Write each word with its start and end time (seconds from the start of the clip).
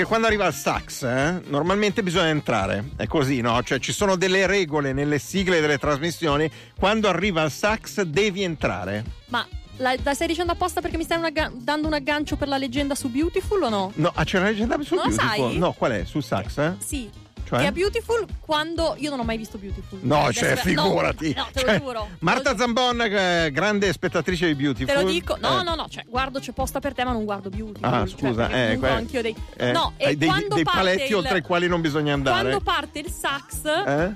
Perché 0.00 0.14
quando 0.14 0.28
arriva 0.28 0.46
il 0.46 0.54
sax, 0.54 1.02
eh, 1.02 1.42
normalmente 1.48 2.02
bisogna 2.02 2.28
entrare. 2.28 2.92
È 2.96 3.06
così, 3.06 3.42
no? 3.42 3.62
Cioè 3.62 3.78
ci 3.80 3.92
sono 3.92 4.16
delle 4.16 4.46
regole 4.46 4.94
nelle 4.94 5.18
sigle 5.18 5.60
delle 5.60 5.76
trasmissioni. 5.76 6.50
Quando 6.74 7.06
arriva 7.06 7.42
il 7.42 7.50
sax 7.50 8.00
devi 8.00 8.42
entrare. 8.42 9.04
Ma 9.26 9.46
la, 9.76 9.94
la 10.02 10.14
stai 10.14 10.26
dicendo 10.26 10.52
apposta 10.52 10.80
perché 10.80 10.96
mi 10.96 11.02
stai 11.04 11.18
un 11.18 11.24
agga- 11.24 11.52
dando 11.54 11.86
un 11.86 11.92
aggancio 11.92 12.36
per 12.36 12.48
la 12.48 12.56
leggenda 12.56 12.94
su 12.94 13.10
Beautiful 13.10 13.62
o 13.64 13.68
no? 13.68 13.92
No, 13.96 14.10
ah, 14.14 14.24
c'è 14.24 14.38
una 14.38 14.48
leggenda 14.48 14.80
sul 14.80 14.96
Non 14.96 15.08
Beautiful? 15.08 15.50
sai? 15.50 15.58
No, 15.58 15.72
qual 15.72 15.92
è? 15.92 16.04
Sul 16.06 16.24
sax, 16.24 16.56
eh? 16.56 16.74
Sì. 16.78 17.10
Cioè? 17.50 17.58
Che 17.62 17.66
è 17.66 17.72
Beautiful 17.72 18.24
quando. 18.38 18.94
Io 18.98 19.10
non 19.10 19.18
ho 19.18 19.24
mai 19.24 19.36
visto 19.36 19.58
Beautiful. 19.58 19.98
No, 20.02 20.26
Adesso- 20.26 20.38
cioè, 20.44 20.56
figurati. 20.56 21.34
No, 21.36 21.42
no, 21.42 21.48
te 21.52 21.60
lo 21.62 21.66
Cioè, 21.66 21.80
giuro. 21.80 22.08
Marta 22.20 22.56
Zambon, 22.56 23.00
eh, 23.02 23.50
grande 23.52 23.92
spettatrice 23.92 24.46
di 24.46 24.54
Beautiful. 24.54 24.94
Te 24.94 25.02
lo 25.02 25.08
dico, 25.10 25.36
no, 25.40 25.60
Eh, 25.60 25.64
no, 25.64 25.74
no, 25.74 25.88
cioè 25.88 26.04
guardo 26.06 26.38
c'è 26.38 26.52
posta 26.52 26.78
per 26.78 26.94
te, 26.94 27.02
ma 27.02 27.10
non 27.10 27.24
guardo 27.24 27.48
Beautiful. 27.50 27.92
Ah, 27.92 28.06
cioè, 28.06 28.18
scusa, 28.18 28.46
perché 28.46 28.72
eh, 28.72 28.78
que- 28.78 28.88
anch'io 28.88 29.22
dei. 29.22 29.34
eh, 29.56 29.72
no, 29.72 29.94
e 29.96 30.16
dei, 30.16 30.28
quando 30.28 30.54
dei 30.54 30.62
parte 30.62 30.78
paletti 30.78 31.08
il- 31.08 31.14
oltre 31.16 31.38
i 31.38 31.42
quali 31.42 31.66
non 31.66 31.80
bisogna 31.80 32.12
andare. 32.14 32.40
Quando 32.50 32.60
parte 32.60 32.98
il 33.00 33.10
sax, 33.10 33.64
Eh? 33.64 34.14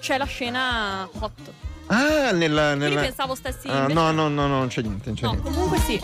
c'è 0.00 0.18
la 0.18 0.24
scena 0.24 1.08
hot. 1.20 1.52
Ah, 1.86 2.32
nella. 2.32 2.68
Quindi 2.74 2.84
nella... 2.88 3.00
pensavo 3.02 3.36
stessi. 3.36 3.68
Ah, 3.68 3.86
no, 3.86 4.10
no, 4.10 4.26
no, 4.28 4.28
no, 4.28 4.46
non 4.58 4.66
c'è 4.66 4.82
niente. 4.82 5.06
Non 5.10 5.14
c'è 5.14 5.24
No, 5.24 5.30
niente. 5.32 5.50
comunque 5.50 5.78
sì. 5.78 6.00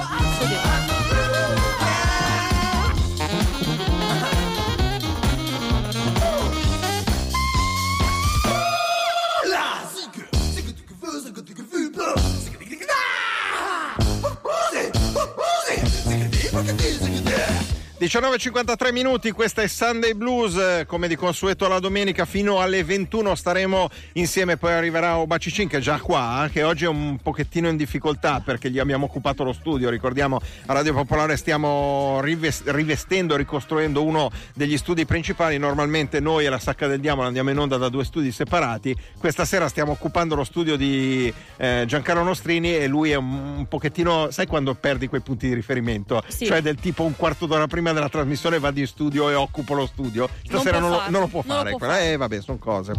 19.53 18.09 18.91
minuti, 18.91 19.33
questa 19.33 19.61
è 19.61 19.67
Sunday 19.67 20.15
Blues, 20.15 20.85
come 20.87 21.09
di 21.09 21.15
consueto 21.15 21.69
la 21.69 21.79
domenica 21.79 22.25
fino 22.25 22.59
alle 22.59 22.83
21 22.83 23.35
staremo 23.35 23.91
insieme, 24.15 24.57
poi 24.57 24.73
arriverà 24.73 25.19
Obacicin 25.19 25.69
che 25.69 25.77
è 25.77 25.81
già 25.81 26.01
qua, 26.01 26.47
eh, 26.47 26.51
che 26.51 26.63
oggi 26.63 26.85
è 26.85 26.89
un 26.89 27.19
pochettino 27.23 27.69
in 27.69 27.77
difficoltà 27.77 28.41
perché 28.41 28.71
gli 28.71 28.79
abbiamo 28.79 29.05
occupato 29.05 29.45
lo 29.45 29.53
studio, 29.53 29.91
ricordiamo 29.91 30.41
a 30.65 30.73
Radio 30.73 30.95
Popolare 30.95 31.37
stiamo 31.37 32.21
rives- 32.23 32.63
rivestendo, 32.65 33.37
ricostruendo 33.37 34.03
uno 34.03 34.31
degli 34.55 34.79
studi 34.79 35.05
principali, 35.05 35.59
normalmente 35.59 36.19
noi 36.19 36.47
e 36.47 36.49
la 36.49 36.59
Sacca 36.59 36.87
del 36.87 37.01
Diavolo 37.01 37.27
andiamo 37.27 37.51
in 37.51 37.59
onda 37.59 37.77
da 37.77 37.91
due 37.91 38.05
studi 38.05 38.33
separati, 38.33 38.97
questa 39.19 39.45
sera 39.45 39.69
stiamo 39.69 39.93
occupando 39.93 40.35
lo 40.35 40.45
studio 40.45 40.77
di 40.77 41.31
eh, 41.59 41.85
Giancarlo 41.87 42.23
Nostrini 42.23 42.75
e 42.75 42.87
lui 42.87 43.11
è 43.11 43.17
un, 43.17 43.59
un 43.59 43.69
pochettino, 43.69 44.31
sai 44.31 44.47
quando 44.47 44.73
perdi 44.75 45.09
quei 45.09 45.21
punti 45.21 45.47
di 45.47 45.53
riferimento? 45.53 46.23
Sì. 46.27 46.47
Cioè 46.47 46.63
del 46.63 46.77
tipo 46.77 47.03
un 47.03 47.15
quarto 47.15 47.45
d'ora 47.45 47.67
prima 47.67 47.97
della 47.99 48.09
trasmissione 48.09 48.59
vado 48.59 48.79
in 48.81 48.87
studio 48.87 49.29
e 49.29 49.35
occupo 49.35 49.75
lo 49.75 49.87
studio. 49.87 50.29
Stasera 50.45 50.79
può 50.79 50.89
non, 50.89 50.99
lo, 50.99 51.11
non 51.11 51.21
lo 51.23 51.27
può 51.27 51.43
non 51.45 51.57
lo 51.57 51.63
fare. 51.63 51.71
può 51.71 51.79
quella. 51.79 51.93
fare. 51.95 52.13
Eh, 52.13 52.17
vabbè, 52.17 52.41
sono 52.41 52.59
cose. 52.59 52.93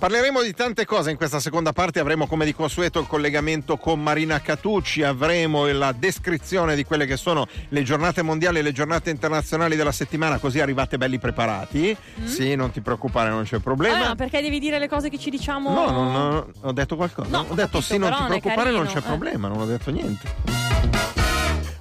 Parleremo 0.00 0.40
di 0.40 0.54
tante 0.54 0.86
cose 0.86 1.10
in 1.10 1.18
questa 1.18 1.40
seconda 1.40 1.74
parte, 1.74 2.00
avremo 2.00 2.26
come 2.26 2.46
di 2.46 2.54
consueto 2.54 3.00
il 3.00 3.06
collegamento 3.06 3.76
con 3.76 4.02
Marina 4.02 4.40
Catucci, 4.40 5.02
avremo 5.02 5.66
la 5.70 5.92
descrizione 5.92 6.74
di 6.74 6.84
quelle 6.84 7.04
che 7.04 7.18
sono 7.18 7.46
le 7.68 7.82
giornate 7.82 8.22
mondiali 8.22 8.60
e 8.60 8.62
le 8.62 8.72
giornate 8.72 9.10
internazionali 9.10 9.76
della 9.76 9.92
settimana, 9.92 10.38
così 10.38 10.58
arrivate 10.58 10.96
belli 10.96 11.18
preparati. 11.18 11.94
Sì, 12.24 12.54
non 12.54 12.70
ti 12.70 12.80
preoccupare, 12.80 13.28
non 13.28 13.42
c'è 13.44 13.58
Mm. 13.58 13.60
Problema. 13.60 13.98
ma 14.08 14.14
perché 14.14 14.40
devi 14.40 14.58
dire 14.58 14.78
le 14.78 14.88
cose 14.88 15.10
che 15.10 15.18
ci 15.18 15.28
diciamo? 15.28 15.70
No, 15.74 15.90
non 15.90 16.14
ho, 16.14 16.46
ho 16.62 16.72
detto 16.72 16.96
qualcosa. 16.96 17.28
No, 17.28 17.40
ho 17.40 17.54
detto 17.54 17.78
capito, 17.78 17.80
sì, 17.82 17.98
non 17.98 18.10
ti 18.10 18.18
non 18.20 18.26
preoccupare, 18.28 18.70
non 18.70 18.84
carino, 18.84 19.00
c'è 19.00 19.06
eh. 19.06 19.08
problema, 19.08 19.48
non 19.48 19.60
ho 19.60 19.66
detto 19.66 19.90
niente. 19.90 21.19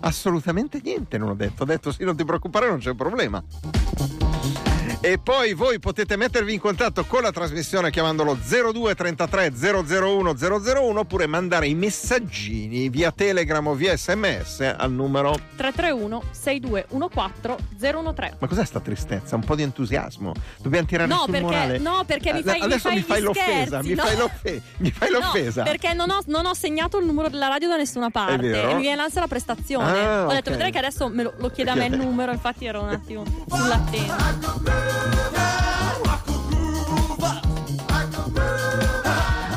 Assolutamente 0.02 0.80
niente, 0.84 1.18
non 1.18 1.30
ho 1.30 1.36
detto. 1.36 1.64
Ho 1.64 1.66
detto 1.66 1.92
sì, 1.92 2.04
non 2.04 2.16
ti 2.16 2.24
preoccupare, 2.24 2.68
non 2.68 2.80
c'è 2.80 2.94
problema. 2.94 3.44
E 5.02 5.18
poi 5.18 5.54
voi 5.54 5.80
potete 5.80 6.18
mettervi 6.18 6.54
in 6.54 6.60
contatto 6.60 7.06
con 7.06 7.22
la 7.22 7.32
trasmissione 7.32 7.90
chiamandolo 7.90 8.38
0233 8.38 9.54
001 9.56 10.36
001 10.38 11.00
oppure 11.00 11.26
mandare 11.26 11.68
i 11.70 11.74
messaggini 11.74 12.90
via 12.90 13.10
Telegram 13.14 13.66
o 13.66 13.76
via 13.76 13.96
SMS 13.96 14.60
al 14.78 14.92
numero. 14.92 15.32
331 15.56 16.22
6214 16.32 17.64
013. 17.80 18.36
Ma 18.40 18.48
cos'è 18.48 18.66
sta 18.66 18.82
tristezza? 18.82 19.36
Un 19.38 19.46
po' 19.46 19.56
di 19.56 19.62
entusiasmo. 19.62 20.34
Dobbiamo 20.62 20.86
tirare 20.86 21.08
No, 21.08 21.20
sul 21.20 21.32
perché- 21.32 21.46
morale. 21.46 21.78
no, 21.78 22.04
perché 22.06 22.34
mi 22.34 22.40
Eh, 22.40 22.44
fai- 22.44 22.60
mi 22.60 22.66
Adesso 22.66 22.80
fai 22.90 22.96
mi 22.98 23.02
fai 23.04 23.22
l'offesa, 23.22 23.82
mi 23.82 23.94
no? 23.94 24.04
fai, 24.04 24.18
l'offe- 24.18 24.62
mi 24.80 24.92
fai 24.92 25.12
l'offesa. 25.12 25.64
No, 25.64 25.70
perché 25.70 25.94
non 25.94 26.10
ho, 26.10 26.20
non 26.26 26.46
ho 26.46 26.54
segnato 26.54 26.98
il 27.00 27.06
numero 27.06 27.30
della 27.30 27.48
radio 27.48 27.70
da 27.70 27.78
nessuna 27.78 28.10
parte 28.10 28.62
e 28.70 28.74
mi 28.74 28.82
viene 28.82 28.98
l'ansia 28.98 29.22
la 29.22 29.28
prestazione. 29.28 29.98
Ah, 30.06 30.26
ho 30.26 30.32
detto, 30.32 30.50
ok. 30.50 30.56
vedrai 30.56 30.72
che 30.74 30.78
adesso 30.80 31.08
me 31.08 31.24
lo, 31.24 31.34
lo 31.38 31.50
chiede 31.52 31.70
a 31.70 31.76
me 31.76 31.86
il 31.86 31.96
numero, 31.96 32.34
infatti 32.34 32.66
ero 32.66 32.82
un 32.82 32.90
attimo 32.90 33.24
sull'attesa. 33.48 34.88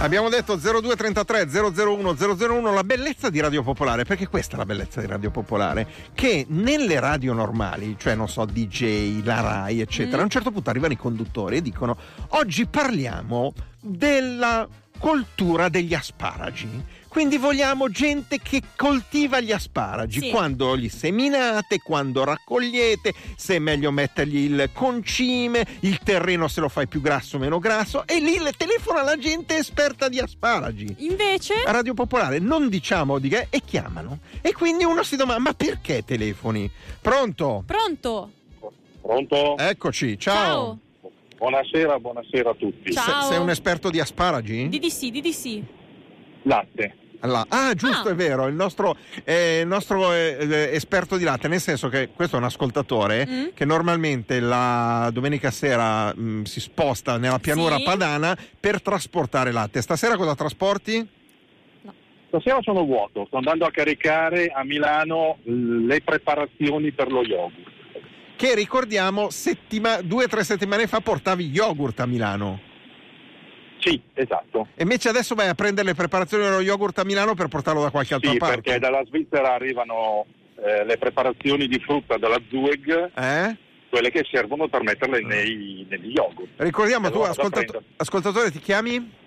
Abbiamo 0.03 0.29
detto 0.29 0.57
0233 0.57 1.49
001 1.49 2.17
001 2.37 2.73
la 2.75 2.85
bellezza 2.85 3.31
di 3.31 3.41
Radio 3.41 3.63
Popolare, 3.63 4.05
perché 4.05 4.29
questa 4.29 4.57
è 4.57 4.59
la 4.59 4.67
bellezza 4.67 5.01
di 5.01 5.07
Radio 5.07 5.31
Popolare, 5.31 5.89
che 6.13 6.45
nelle 6.49 7.01
radio 7.01 7.33
normali, 7.33 7.95
cioè 7.99 8.15
non 8.15 8.29
so, 8.29 8.45
DJ, 8.45 9.25
la 9.25 9.41
RAI, 9.41 9.81
eccetera, 9.81 10.21
a 10.21 10.25
un 10.25 10.29
certo 10.29 10.51
punto 10.51 10.69
arrivano 10.69 10.93
i 10.93 10.99
conduttori 10.99 11.57
e 11.57 11.63
dicono 11.63 11.97
oggi 12.31 12.67
parliamo 12.67 13.55
della 13.81 14.69
coltura 14.99 15.69
degli 15.69 15.95
asparagi. 15.95 16.85
Quindi 17.13 17.37
vogliamo 17.37 17.91
gente 17.91 18.39
che 18.41 18.63
coltiva 18.75 19.39
gli 19.41 19.53
asparagi, 19.53 20.19
Sì. 20.21 20.31
quando 20.31 20.73
li 20.73 20.89
seminate, 20.89 21.79
quando 21.83 22.25
raccogliete, 22.25 23.13
se 23.37 23.57
è 23.57 23.59
meglio 23.59 23.91
mettergli 23.91 24.39
il 24.51 24.71
concime, 24.73 25.63
il 25.81 25.99
terreno 25.99 26.49
se 26.49 26.63
lo 26.63 26.71
fai 26.71 26.89
più 26.89 27.03
grasso 27.03 27.37
o 27.37 27.39
meno 27.39 27.59
grasso, 27.59 28.07
e 28.07 28.19
lì 28.19 28.39
le 28.39 28.53
telefona 28.57 29.03
la 29.03 29.19
gente 29.19 29.59
esperta 29.59 30.09
di 30.09 30.21
asparagi. 30.21 30.95
Invece, 31.01 31.63
A 31.67 31.71
Radio 31.73 31.93
Popolare 31.93 32.39
non 32.39 32.71
diciamo 32.71 33.19
di 33.19 33.29
che 33.29 33.49
e 33.51 33.61
chiamano. 33.63 34.21
E 34.41 34.55
quindi 34.55 34.85
uno 34.85 35.03
si 35.03 35.17
domanda: 35.17 35.43
ma 35.43 35.53
perché 35.53 36.05
telefoni? 36.07 36.71
Pronto? 36.99 37.63
pronto? 37.67 38.31
Pronto? 39.03 39.59
Eccoci, 39.59 40.19
ciao. 40.19 40.35
Ciao. 40.35 40.79
buonasera, 41.37 41.99
buonasera 41.99 42.49
a 42.51 42.55
tutti. 42.55 42.91
Ciao. 42.91 43.21
Se- 43.25 43.29
sei 43.35 43.39
un 43.39 43.51
esperto 43.51 43.91
di 43.91 44.01
asparagi? 44.01 44.71
DDC, 44.71 45.11
DDC. 45.11 45.63
Latte. 46.45 46.97
Alla- 47.25 47.47
Ah, 47.49 47.73
giusto, 47.75 48.09
Ah. 48.09 48.13
è 48.13 48.15
vero, 48.17 48.49
il 48.49 48.55
nostro, 48.55 48.97
eh, 49.23 49.61
il 49.61 49.67
nostro, 49.69 50.13
eh, 50.13 50.37
eh, 50.41 50.71
esperto 50.75 51.17
di 51.17 51.23
latte, 51.23 51.47
nel 51.47 51.61
senso 51.61 51.89
che 51.89 52.09
questo 52.13 52.35
è 52.35 52.39
un 52.41 52.45
ascoltatore 52.47 53.27
Mm. 53.29 53.45
che 53.55 53.65
normalmente 53.65 54.41
la 54.41 55.09
domenica 55.13 55.53
sera 55.53 56.13
mh, 56.13 56.43
si 56.43 56.59
sposta 56.59 57.19
nella 57.19 57.39
pianura 57.39 57.77
Sì. 57.77 57.85
padana 57.85 58.37
per 58.59 58.83
trasportare 58.83 59.53
latte. 59.53 59.81
Stasera 59.83 60.17
cosa 60.17 60.35
trasporti? 60.35 61.09
Stasera 62.27 62.59
sono 62.63 62.85
vuoto, 62.85 63.25
sto 63.27 63.37
andando 63.37 63.67
a 63.67 63.71
caricare 63.71 64.47
a 64.47 64.65
Milano 64.65 65.39
le 65.45 66.01
preparazioni 66.01 66.91
per 66.91 67.13
lo 67.13 67.23
yogurt. 67.23 67.71
Che 68.35 68.55
ricordiamo, 68.57 69.31
settima- 69.31 70.01
due 70.01 70.25
o 70.25 70.29
tre 70.29 70.43
settimane 70.43 70.89
fa 70.89 71.01
portavi 71.01 71.45
yogurt 71.51 72.01
a 72.01 72.07
Milano. 72.07 72.61
Sì, 73.83 74.01
esatto. 74.15 74.69
E 74.77 74.83
invece 74.83 75.09
adesso 75.09 75.35
vai 75.35 75.49
a 75.49 75.55
prendere 75.55 75.89
le 75.89 75.95
preparazioni 75.95 76.45
dello 76.45 76.61
yogurt 76.61 76.99
a 76.99 77.05
Milano 77.05 77.35
per 77.35 77.49
portarlo 77.49 77.83
da 77.83 77.91
qualche 77.91 78.15
altra 78.15 78.31
Sì, 78.31 78.37
parte. 78.37 78.61
perché 78.61 78.79
dalla 78.79 79.03
Svizzera 79.07 79.55
arrivano 79.55 80.25
eh, 80.65 80.85
le 80.85 80.97
preparazioni 80.99 81.67
di 81.67 81.81
frutta 81.81 82.17
dalla 82.17 82.39
Zueg, 82.49 83.11
Eh? 83.15 83.57
quelle 83.91 84.11
che 84.13 84.25
servono 84.31 84.69
per 84.69 84.83
metterle 84.83 85.21
nei, 85.21 85.85
negli 85.91 86.13
yogurt. 86.15 86.49
Ricordiamo, 86.59 87.09
tu 87.09 87.15
allora 87.17 87.29
a 87.29 87.33
ascoltato- 87.33 87.83
ascoltatore 87.97 88.51
ti 88.53 88.61
chiami? 88.61 89.21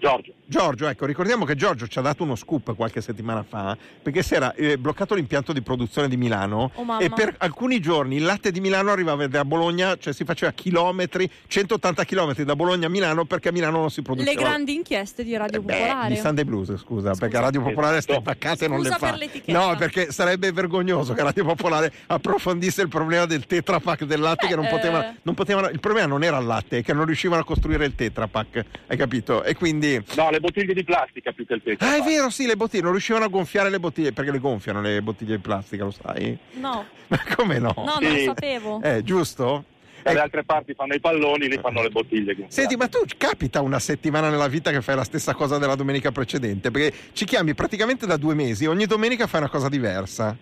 Giorgio, 0.00 0.32
Giorgio, 0.46 0.86
ecco, 0.86 1.06
ricordiamo 1.06 1.44
che 1.44 1.54
Giorgio 1.56 1.86
ci 1.88 1.98
ha 1.98 2.02
dato 2.02 2.22
uno 2.22 2.36
scoop 2.36 2.74
qualche 2.76 3.00
settimana 3.00 3.42
fa 3.42 3.76
perché 4.02 4.22
si 4.22 4.34
era 4.34 4.54
eh, 4.54 4.78
bloccato 4.78 5.14
l'impianto 5.14 5.52
di 5.52 5.60
produzione 5.60 6.08
di 6.08 6.16
Milano 6.16 6.70
Oh, 6.74 6.98
e 7.00 7.10
per 7.10 7.34
alcuni 7.38 7.80
giorni 7.80 8.16
il 8.16 8.24
latte 8.24 8.50
di 8.52 8.60
Milano 8.60 8.90
arrivava 8.92 9.26
da 9.26 9.44
Bologna, 9.44 9.96
cioè 9.96 10.12
si 10.12 10.24
faceva 10.24 10.52
chilometri, 10.52 11.28
180 11.48 12.04
chilometri 12.04 12.44
da 12.44 12.54
Bologna 12.54 12.86
a 12.86 12.90
Milano 12.90 13.24
perché 13.24 13.48
a 13.48 13.52
Milano 13.52 13.78
non 13.80 13.90
si 13.90 14.02
produceva. 14.02 14.30
Le 14.30 14.36
grandi 14.40 14.74
inchieste 14.74 15.24
di 15.24 15.36
Radio 15.36 15.58
Eh 15.60 15.62
beh, 15.62 15.72
Popolare. 15.74 16.14
di 16.14 16.16
Sunday 16.20 16.44
Blues, 16.44 16.76
scusa, 16.76 17.14
perché 17.14 17.40
Radio 17.40 17.62
Popolare 17.62 17.96
Esatto. 17.98 18.12
ste 18.14 18.22
vaccate 18.22 18.68
non 18.68 18.78
Scusa 18.78 18.90
le 18.90 18.98
fa. 18.98 19.06
per 19.10 19.18
l'etichetta. 19.18 19.58
No, 19.66 19.76
perché 19.76 20.12
sarebbe 20.12 20.52
vergognoso 20.52 21.12
che 21.14 21.22
Radio 21.22 21.44
Popolare 21.44 21.92
approfondisse 22.06 22.82
il 22.82 22.88
problema 22.88 23.26
del 23.26 23.46
Tetra 23.46 23.80
Pak 23.80 24.04
del 24.04 24.20
latte 24.20 24.46
che 24.46 24.54
non 24.56 24.66
potevano, 24.68 25.04
eh. 25.04 25.14
non 25.22 25.34
potevano- 25.34 25.68
il 25.68 25.80
problema 25.80 26.06
non 26.06 26.22
era 26.22 26.38
il 26.38 26.46
latte, 26.46 26.78
è 26.78 26.82
che 26.82 26.92
non 26.92 27.04
riuscivano 27.04 27.40
a 27.42 27.44
costruire 27.44 27.84
il 27.84 27.94
Tetra 27.94 28.26
Pak, 28.28 28.64
hai 28.86 28.96
capito? 28.96 29.42
E 29.42 29.54
quindi 29.54 29.87
no, 30.16 30.30
le 30.30 30.40
bottiglie 30.40 30.74
di 30.74 30.84
plastica 30.84 31.32
più 31.32 31.46
che 31.46 31.54
il 31.54 31.62
tetto. 31.62 31.84
Ah, 31.84 31.96
è 31.96 32.02
vero, 32.02 32.30
sì, 32.30 32.46
le 32.46 32.56
bottiglie, 32.56 32.82
non 32.82 32.92
riuscivano 32.92 33.24
a 33.24 33.28
gonfiare 33.28 33.70
le 33.70 33.78
bottiglie, 33.80 34.12
perché 34.12 34.30
le 34.30 34.38
gonfiano 34.38 34.80
le 34.80 35.00
bottiglie 35.02 35.36
di 35.36 35.42
plastica, 35.42 35.84
lo 35.84 35.90
sai? 35.90 36.36
No, 36.54 36.86
Ma 37.08 37.18
come 37.36 37.58
no? 37.58 37.72
no, 37.76 37.98
non 38.00 38.10
lo 38.12 38.16
Sì. 38.18 38.24
sapevo. 38.24 38.80
Eh, 38.82 39.02
giusto? 39.02 39.64
Dalle 40.02 40.18
Eh, 40.18 40.22
altre 40.22 40.44
parti 40.44 40.74
fanno 40.74 40.94
i 40.94 41.00
palloni, 41.00 41.48
lì 41.48 41.58
fanno 41.60 41.82
le 41.82 41.90
bottiglie. 41.90 42.36
Senti, 42.48 42.76
ma 42.76 42.86
tu 42.88 42.98
capita 43.16 43.60
una 43.62 43.78
settimana 43.80 44.30
nella 44.30 44.46
vita 44.46 44.70
che 44.70 44.80
fai 44.80 44.94
la 44.94 45.02
stessa 45.04 45.34
cosa 45.34 45.58
della 45.58 45.74
domenica 45.74 46.12
precedente? 46.12 46.70
Perché 46.70 46.96
ci 47.12 47.24
chiami 47.24 47.54
praticamente 47.54 48.06
da 48.06 48.16
due 48.16 48.34
mesi, 48.34 48.64
ogni 48.66 48.86
domenica 48.86 49.26
fai 49.26 49.40
una 49.40 49.50
cosa 49.50 49.68
diversa. 49.68 50.36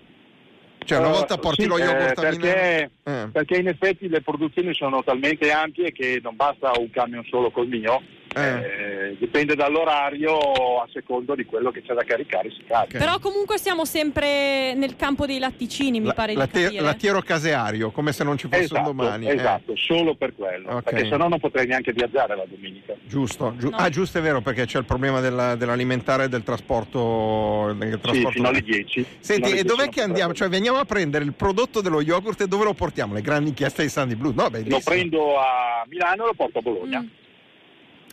Cioè, 0.84 0.98
una 0.98 1.08
Eh, 1.08 1.12
volta 1.12 1.38
porti 1.38 1.62
sì, 1.62 1.68
lo 1.68 1.78
eh, 1.78 1.82
yogurt 1.84 2.18
a 2.18 2.20
perché. 2.20 2.90
Eh, 3.02 3.28
perché 3.32 3.56
in 3.56 3.66
effetti 3.68 4.08
le 4.08 4.20
produzioni 4.20 4.72
sono 4.74 5.02
talmente 5.02 5.50
ampie 5.50 5.90
che 5.90 6.20
non 6.22 6.36
basta 6.36 6.70
un 6.78 6.90
camion 6.90 7.24
solo 7.28 7.50
col 7.50 7.66
mio. 7.66 8.00
Eh. 8.36 9.08
Eh, 9.10 9.16
dipende 9.18 9.54
dall'orario 9.54 10.36
a 10.82 10.88
secondo 10.92 11.34
di 11.34 11.44
quello 11.46 11.70
che 11.70 11.80
c'è 11.82 11.94
da 11.94 12.04
caricare 12.04 12.50
si 12.50 12.62
carica. 12.66 12.96
Ok. 12.96 13.04
Però 13.04 13.18
comunque 13.18 13.56
siamo 13.58 13.84
sempre 13.84 14.74
nel 14.74 14.94
campo 14.96 15.24
dei 15.26 15.38
latticini, 15.38 16.00
mi 16.00 16.06
la- 16.06 16.12
pare 16.12 16.34
la 16.34 16.44
di 16.46 16.50
capire. 16.62 16.82
lattiero 16.82 17.20
caseario, 17.22 17.90
come 17.90 18.12
se 18.12 18.24
non 18.24 18.36
ci 18.36 18.46
fosse 18.48 18.64
Esatto, 18.64 18.90
un 18.90 18.96
domani. 18.96 19.26
eh. 19.26 19.34
esatto, 19.34 19.72
solo 19.76 20.14
per 20.16 20.34
quello, 20.34 20.68
Ok. 20.76 20.82
perché 20.90 21.08
sennò 21.08 21.28
non 21.28 21.38
potrei 21.40 21.66
neanche 21.66 21.92
viaggiare 21.92 22.36
la 22.36 22.44
domenica. 22.46 22.94
Giusto, 23.04 23.54
giu- 23.56 23.70
No. 23.70 23.76
ah 23.76 23.88
giusto 23.88 24.18
è 24.18 24.20
vero 24.20 24.40
perché 24.42 24.66
c'è 24.66 24.78
il 24.78 24.84
problema 24.84 25.20
della- 25.20 25.54
dell'alimentare 25.56 26.24
e 26.24 26.28
del 26.28 26.42
trasporto, 26.42 27.72
del 27.78 27.92
Sì, 27.94 28.00
trasporto 28.00 28.30
fino 28.30 28.48
alle 28.48 28.60
10. 28.62 29.02
Fino 29.02 29.16
Senti, 29.20 29.42
alle 29.50 29.60
e 29.60 29.62
10 29.62 29.66
dov'è 29.76 29.88
che 29.88 30.02
andiamo? 30.02 30.34
Cioè, 30.34 30.48
veniamo 30.48 30.78
a 30.78 30.84
prendere 30.84 31.24
il 31.24 31.32
prodotto 31.32 31.80
dello 31.80 32.00
yogurt 32.02 32.40
e 32.42 32.46
dove 32.48 32.64
lo 32.64 32.74
portiamo? 32.74 33.14
Le 33.14 33.20
grandi 33.22 33.48
inchieste 33.50 33.82
di 33.82 33.88
Sandy 33.88 34.14
Blue? 34.14 34.32
No. 34.34 34.48
Lo 34.66 34.80
prendo 34.84 35.38
a 35.38 35.84
Milano 35.88 36.24
e 36.24 36.26
lo 36.26 36.34
porto 36.34 36.58
a 36.58 36.62
Bologna. 36.62 37.00
Mm. 37.00 37.06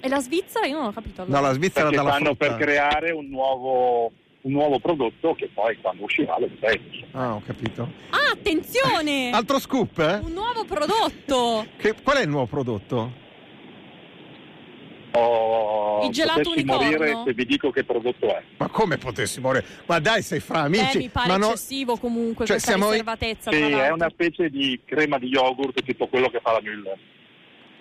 E 0.05 0.09
la 0.09 0.19
Svizzera? 0.19 0.65
Io 0.65 0.77
non 0.77 0.87
ho 0.87 0.91
capito. 0.91 1.21
allora. 1.21 1.39
No, 1.39 1.47
la 1.47 1.53
Svizzera 1.53 1.87
Perché 1.87 1.95
dalla 1.95 2.09
stanno 2.15 2.35
frutta. 2.35 2.47
per 2.47 2.57
creare 2.57 3.11
un 3.11 3.27
nuovo, 3.29 4.11
un 4.41 4.51
nuovo 4.51 4.77
prodotto 4.79 5.33
che 5.33 5.49
poi 5.53 5.77
quando 5.79 6.03
uscirà 6.03 6.37
lo 6.37 6.49
vedremo. 6.49 6.83
Ah, 7.13 7.35
ho 7.35 7.41
capito. 7.45 7.89
Ah, 8.09 8.31
attenzione! 8.33 9.31
Altro 9.33 9.59
scoop, 9.59 9.97
eh? 9.99 10.19
Un 10.21 10.33
nuovo 10.33 10.65
prodotto! 10.65 11.65
Che- 11.77 11.95
qual 12.03 12.17
è 12.17 12.21
il 12.23 12.27
nuovo 12.27 12.47
prodotto? 12.47 13.21
Oh, 15.15 16.01
Il 16.05 16.09
gelato 16.11 16.41
potessi 16.41 16.59
unicorno? 16.65 16.83
morire 16.89 17.21
se 17.23 17.33
vi 17.33 17.45
dico 17.45 17.69
che 17.69 17.83
prodotto 17.85 18.27
è. 18.35 18.41
Ma 18.57 18.67
come 18.67 18.97
potessi 18.97 19.39
morire? 19.39 19.63
Ma 19.85 19.99
dai, 19.99 20.21
sei 20.23 20.39
fra 20.41 20.61
amici. 20.61 20.97
eh, 20.97 21.01
mi 21.01 21.09
pare 21.09 21.27
Ma 21.29 21.37
no- 21.37 21.47
eccessivo 21.49 21.95
comunque 21.97 22.45
Cioè, 22.45 22.55
questa 22.57 22.71
siamo- 22.71 22.89
riservatezza. 22.89 23.51
Sì, 23.51 23.61
è 23.71 23.89
una 23.91 24.09
specie 24.09 24.49
di 24.49 24.79
crema 24.83 25.17
di 25.19 25.27
yogurt 25.27 25.81
tipo 25.83 26.07
quello 26.07 26.29
che 26.29 26.39
fa 26.41 26.51
la 26.53 26.59
Müller. 26.61 26.97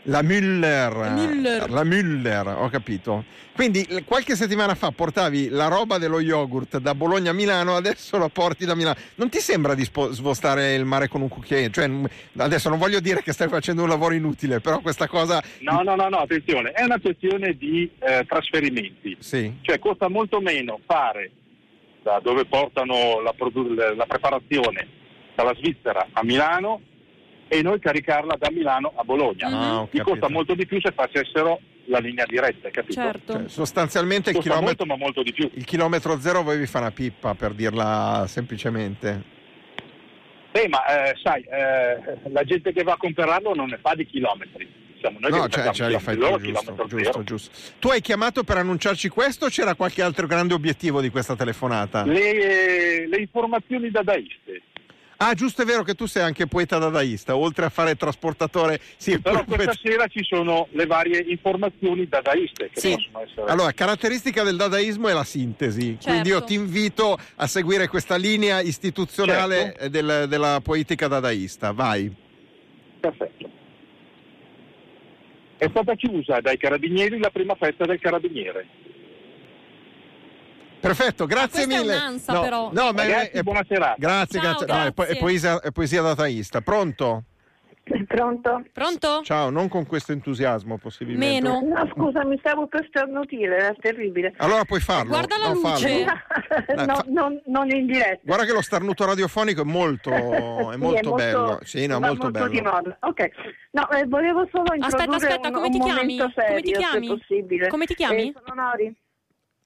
La 0.04 0.22
Müller. 0.22 0.92
Müller. 1.14 1.70
La 1.70 1.84
Müller, 1.84 2.46
ho 2.48 2.68
capito. 2.68 3.24
Quindi 3.54 3.86
qualche 4.04 4.34
settimana 4.34 4.74
fa 4.74 4.90
portavi 4.90 5.48
la 5.50 5.68
roba 5.68 5.98
dello 5.98 6.20
yogurt 6.20 6.78
da 6.78 6.94
Bologna 6.94 7.30
a 7.30 7.34
Milano, 7.34 7.76
adesso 7.76 8.18
la 8.18 8.28
porti 8.28 8.64
da 8.64 8.74
Milano. 8.74 8.96
Non 9.16 9.28
ti 9.28 9.38
sembra 9.38 9.74
di 9.74 9.84
spo- 9.84 10.10
svostare 10.10 10.74
il 10.74 10.84
mare 10.84 11.06
con 11.06 11.20
un 11.20 11.28
cucchiaino? 11.28 11.70
Cioè, 11.70 11.90
adesso 12.38 12.68
non 12.68 12.78
voglio 12.78 12.98
dire 12.98 13.22
che 13.22 13.32
stai 13.32 13.48
facendo 13.48 13.82
un 13.82 13.88
lavoro 13.88 14.14
inutile, 14.14 14.60
però 14.60 14.80
questa 14.80 15.06
cosa... 15.06 15.40
No, 15.60 15.82
no, 15.82 15.94
no, 15.94 16.08
no, 16.08 16.18
attenzione, 16.18 16.72
è 16.72 16.82
una 16.82 16.98
questione 16.98 17.56
di 17.56 17.88
eh, 18.00 18.24
trasferimenti. 18.26 19.16
Sì. 19.20 19.54
Cioè 19.60 19.78
costa 19.78 20.08
molto 20.08 20.40
meno 20.40 20.80
fare 20.86 21.30
da 22.02 22.18
dove 22.20 22.46
portano 22.46 23.20
la, 23.20 23.32
produ- 23.34 23.76
la 23.76 24.06
preparazione 24.06 24.88
dalla 25.36 25.54
Svizzera 25.54 26.08
a 26.12 26.24
Milano 26.24 26.80
e 27.52 27.60
noi 27.60 27.78
caricarla 27.78 28.36
da 28.38 28.50
Milano 28.50 28.94
a 28.96 29.04
Bologna. 29.04 29.48
Ah, 29.48 29.86
Ti 29.90 30.00
costa 30.00 30.30
molto 30.30 30.54
di 30.54 30.64
più 30.64 30.80
se 30.80 30.90
facessero 30.90 31.60
la 31.86 31.98
linea 31.98 32.24
diretta, 32.24 32.70
capito? 32.70 32.94
Certo. 32.94 33.32
Cioè, 33.34 33.48
sostanzialmente 33.48 34.30
il 34.30 34.38
chilometro, 34.38 34.64
molto 34.64 34.86
ma 34.86 34.96
molto 34.96 35.22
di 35.22 35.34
più. 35.34 35.50
il 35.52 35.64
chilometro 35.66 36.18
zero 36.18 36.42
voi 36.42 36.56
vi 36.56 36.66
fa 36.66 36.78
una 36.78 36.92
pippa, 36.92 37.34
per 37.34 37.52
dirla 37.52 38.24
semplicemente. 38.26 39.22
Eh, 40.52 40.66
ma 40.66 41.10
eh, 41.10 41.14
sai, 41.22 41.42
eh, 41.42 42.30
la 42.30 42.42
gente 42.44 42.72
che 42.72 42.82
va 42.84 42.94
a 42.94 42.96
comprarlo 42.96 43.54
non 43.54 43.68
ne 43.68 43.78
fa 43.82 43.94
di 43.94 44.06
chilometri. 44.06 44.80
Noi 45.02 45.30
no, 45.30 45.48
cioè, 45.48 45.72
cioè, 45.72 45.98
fai 45.98 46.16
tu, 46.16 46.38
giusto, 46.38 46.86
giusto, 46.86 47.24
giusto. 47.24 47.50
Tu 47.80 47.88
hai 47.88 48.00
chiamato 48.00 48.44
per 48.44 48.58
annunciarci 48.58 49.08
questo 49.08 49.46
o 49.46 49.48
c'era 49.48 49.74
qualche 49.74 50.00
altro 50.00 50.26
grande 50.28 50.54
obiettivo 50.54 51.00
di 51.02 51.10
questa 51.10 51.34
telefonata? 51.34 52.04
Le, 52.04 53.08
le 53.08 53.16
informazioni 53.18 53.90
dadaiste. 53.90 54.62
Ah, 55.24 55.34
giusto, 55.34 55.62
è 55.62 55.64
vero 55.64 55.84
che 55.84 55.94
tu 55.94 56.06
sei 56.06 56.22
anche 56.24 56.48
poeta 56.48 56.78
dadaista, 56.78 57.36
oltre 57.36 57.64
a 57.64 57.68
fare 57.68 57.94
trasportatore. 57.94 58.80
Sì, 58.96 59.20
Però 59.20 59.42
pure- 59.44 59.64
questa 59.64 59.80
sera 59.80 60.06
ci 60.08 60.24
sono 60.24 60.66
le 60.72 60.86
varie 60.86 61.20
informazioni 61.20 62.08
dadaiste 62.08 62.70
che 62.72 62.80
Sì. 62.80 62.90
possono 62.94 63.20
essere. 63.24 63.50
Allora, 63.50 63.70
caratteristica 63.72 64.42
del 64.42 64.56
dadaismo 64.56 65.08
è 65.08 65.12
la 65.12 65.22
sintesi, 65.22 65.90
Certo. 65.92 66.08
quindi 66.08 66.28
io 66.30 66.42
ti 66.42 66.54
invito 66.54 67.16
a 67.36 67.46
seguire 67.46 67.86
questa 67.86 68.16
linea 68.16 68.60
istituzionale 68.60 69.56
Certo. 69.56 69.84
eh, 69.84 69.90
del- 69.90 70.26
della 70.28 70.60
poetica 70.60 71.06
dadaista. 71.06 71.70
Vai. 71.70 72.12
Perfetto. 72.98 73.50
È 75.56 75.68
stata 75.68 75.94
chiusa 75.94 76.40
dai 76.40 76.56
carabinieri 76.56 77.18
la 77.20 77.30
prima 77.30 77.54
festa 77.54 77.84
del 77.86 78.00
carabiniere. 78.00 78.66
Perfetto, 80.82 81.26
grazie 81.26 81.62
è 81.62 81.66
mille. 81.66 81.94
un'ansa, 81.94 82.32
no, 82.32 82.40
però. 82.40 82.70
no, 82.72 82.92
ma 82.92 83.02
è- 83.02 83.06
Ragazzi, 83.10 83.30
è- 83.38 83.42
buona 83.42 83.64
serata. 83.68 83.94
Grazie, 83.98 84.40
Ciao, 84.40 84.48
grazie. 84.50 84.66
No, 84.66 84.74
è, 84.82 84.86
è 84.88 84.92
grazie. 84.92 85.16
poesia, 85.18 85.60
è 85.60 85.70
poesia 85.70 86.02
dadaista. 86.02 86.60
Pronto? 86.60 87.22
Pronto? 88.06 88.62
Pronto? 88.72 89.22
Ciao, 89.24 89.50
non 89.50 89.68
con 89.68 89.86
questo 89.86 90.12
entusiasmo 90.12 90.78
possibilmente. 90.78 91.48
Meno. 91.48 91.60
No, 91.62 91.88
scusa, 91.92 92.24
mi 92.24 92.38
stavo 92.38 92.68
per 92.68 92.86
starnutire, 92.88 93.56
era 93.56 93.74
terribile. 93.78 94.32
Allora 94.36 94.64
puoi 94.64 94.78
farlo. 94.80 95.10
Guarda 95.10 95.36
la 95.38 95.48
no, 95.48 95.54
luce. 95.54 96.04
fallo. 96.04 96.20
No, 96.86 96.94
fa- 96.94 97.04
non, 97.08 97.40
non 97.46 97.70
in 97.70 97.86
diretta. 97.86 98.20
Guarda 98.22 98.44
che 98.44 98.52
lo 98.52 98.62
starnuto 98.62 99.04
radiofonico 99.04 99.62
è 99.62 99.64
molto, 99.64 100.10
è 100.70 100.72
Sì, 100.74 100.78
molto 100.78 101.12
bello. 101.14 101.58
Sì, 101.64 101.86
no, 101.86 101.98
va 101.98 102.06
molto 102.08 102.30
bello. 102.30 102.48
di 102.48 102.60
moda. 102.60 102.96
Ok. 103.00 103.30
No, 103.72 103.90
eh, 103.90 104.04
volevo 104.06 104.46
solo 104.52 104.64
Aspetta, 104.64 105.02
introdurre 105.04 105.26
aspetta, 105.26 105.48
un, 105.48 105.54
come 105.54 105.66
un 105.66 105.72
ti 105.72 105.78
chiami? 105.80 105.94
momento 106.16 106.22
Come 106.34 106.46
serio, 106.46 106.60
ti 106.60 106.72
chiami? 106.72 107.68
Come 107.68 107.86
ti 107.86 107.94
chiami? 107.94 108.28
Eh, 108.28 108.34
sono 108.46 108.62
Nori. 108.62 108.96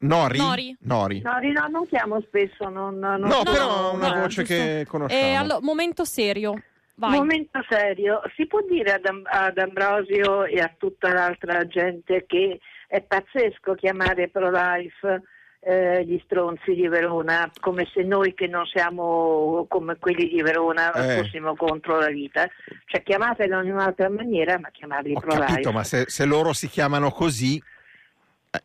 Nori? 0.06 0.38
Nori. 0.38 0.76
Nori. 0.80 1.20
Nori, 1.20 1.52
no, 1.52 1.66
non 1.68 1.86
chiamo 1.88 2.20
spesso. 2.22 2.68
Non, 2.68 2.98
non 2.98 3.20
No, 3.20 3.26
No, 3.28 3.42
però 3.42 3.90
è 3.90 3.94
una 3.94 4.08
no, 4.14 4.20
voce 4.20 4.42
giusto. 4.42 4.54
che 4.54 4.86
conosciamo. 4.88 5.20
Eh, 5.22 5.34
allora, 5.34 5.58
momento 5.62 6.04
serio. 6.04 6.54
Vai. 6.98 7.10
Momento 7.18 7.60
serio, 7.68 8.22
si 8.36 8.46
può 8.46 8.60
dire 8.66 8.94
ad, 8.94 9.04
Am- 9.04 9.22
ad 9.26 9.58
Ambrosio 9.58 10.44
e 10.46 10.60
a 10.60 10.72
tutta 10.78 11.12
l'altra 11.12 11.66
gente 11.66 12.24
che 12.26 12.58
è 12.88 13.02
pazzesco 13.02 13.74
chiamare 13.74 14.28
pro-life 14.30 15.22
eh, 15.60 16.04
gli 16.06 16.18
stronzi 16.24 16.72
di 16.74 16.88
Verona, 16.88 17.50
come 17.60 17.86
se 17.92 18.02
noi 18.02 18.32
che 18.32 18.46
non 18.46 18.64
siamo 18.64 19.66
come 19.68 19.96
quelli 19.98 20.26
di 20.28 20.40
Verona 20.40 20.90
Eh. 20.92 21.22
fossimo 21.22 21.54
contro 21.54 21.98
la 21.98 22.08
vita. 22.08 22.48
Cioè 22.86 23.02
chiamatela 23.02 23.62
in 23.62 23.72
un'altra 23.72 24.08
maniera, 24.08 24.58
ma 24.58 24.70
chiamarli 24.70 25.12
Ho 25.16 25.20
pro-life. 25.20 25.44
capito, 25.44 25.72
ma 25.72 25.84
se, 25.84 26.04
se 26.06 26.24
loro 26.24 26.52
si 26.54 26.68
chiamano 26.68 27.10
così... 27.10 27.62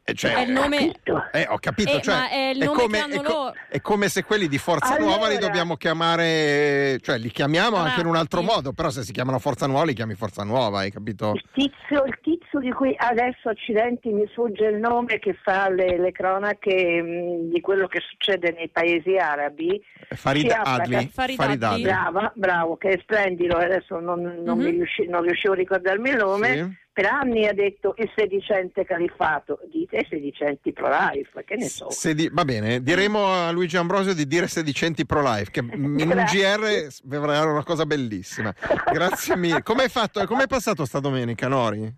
eh, 0.03 0.13
cioè, 0.13 0.33
È 0.35 0.41
il 0.41 0.51
nome-? 0.51 0.91
Eh, 1.31 1.45
ho 1.49 1.57
capito, 1.59 1.97
Eh, 1.97 2.01
cioè, 2.01 2.15
ma 2.15 2.29
è 2.29 2.49
il 2.49 2.57
nome 2.59 2.87
che 2.87 2.97
hanno 2.99 3.13
è, 3.13 3.23
loro. 3.23 3.53
è 3.69 3.81
come 3.81 4.09
se 4.09 4.23
quelli 4.23 4.47
di 4.47 4.57
Forza 4.57 4.95
Allora- 4.95 5.03
Nuova 5.15 5.27
li 5.29 5.37
dobbiamo 5.37 5.75
chiamare, 5.77 6.97
cioè 7.01 7.17
li 7.17 7.29
chiamiamo 7.31 7.77
anche 7.77 8.01
in 8.01 8.05
un 8.07 8.15
altro 8.15 8.41
Ratti. 8.41 8.53
modo, 8.53 8.73
però 8.73 8.89
se 8.89 9.03
si 9.03 9.11
chiamano 9.11 9.39
Forza 9.39 9.67
Nuova 9.67 9.85
li 9.85 9.93
chiami 9.93 10.13
Forza 10.15 10.43
Nuova, 10.43 10.79
hai 10.79 10.91
capito? 10.91 11.31
Il 11.33 11.43
tizio, 11.53 12.03
il 12.05 12.17
tizio 12.21 12.59
di 12.59 12.71
cui 12.71 12.93
adesso 12.97 13.49
accidenti 13.49 14.09
mi 14.09 14.27
sfugge 14.31 14.65
il 14.65 14.77
nome 14.77 15.19
che 15.19 15.33
fa 15.41 15.69
le, 15.69 15.97
le 15.97 16.11
cronache 16.11 17.01
mh, 17.01 17.49
di 17.51 17.59
quello 17.61 17.87
che 17.87 17.99
succede 18.07 18.51
nei 18.51 18.69
paesi 18.69 19.17
arabi. 19.17 19.81
Farid 20.09 20.47
Si 20.47 20.51
applica- 20.51 20.71
Adli. 20.81 21.09
Farid 21.13 21.35
Farid 21.35 21.63
Adli. 21.63 21.81
Brava, 21.83 22.31
bravo, 22.35 22.77
che 22.77 22.89
è 22.89 22.99
splendido, 23.01 23.57
adesso 23.57 23.99
non, 23.99 24.21
non 24.43 24.57
Mhm. 24.57 24.63
mi 24.63 24.71
riusci- 24.71 25.07
non 25.07 25.21
riuscivo 25.23 25.53
a 25.53 25.57
ricordarmi 25.57 26.09
il 26.09 26.17
nome. 26.17 26.53
Sì. 26.53 26.80
Per 26.93 27.05
anni 27.05 27.47
ha 27.47 27.53
detto 27.53 27.93
il 27.97 28.11
sedicente 28.13 28.83
califfato, 28.83 29.59
dite 29.71 30.05
sedicenti 30.09 30.73
pro-life, 30.73 31.43
che 31.45 31.55
ne 31.55 31.69
so. 31.69 31.89
Se 31.89 32.13
di- 32.13 32.29
va 32.31 32.43
bene, 32.43 32.83
diremo 32.83 33.27
a 33.27 33.49
Luigi 33.51 33.77
Ambrosio 33.77 34.13
di 34.13 34.27
dire 34.27 34.47
sedicenti 34.47 35.05
pro 35.05 35.21
life, 35.21 35.51
che 35.51 35.59
in 35.71 35.83
un. 35.83 36.25
GR 36.29 37.15
avrà 37.15 37.45
una 37.45 37.63
cosa 37.63 37.85
bellissima. 37.85 38.53
Grazie 38.91 39.37
mille. 39.37 39.63
Come 39.63 39.83
hai 39.83 39.89
fatto? 39.89 40.23
Come 40.25 40.43
è 40.43 40.47
passato 40.47 40.83
sta 40.85 40.99
domenica, 40.99 41.47
Nori? 41.47 41.93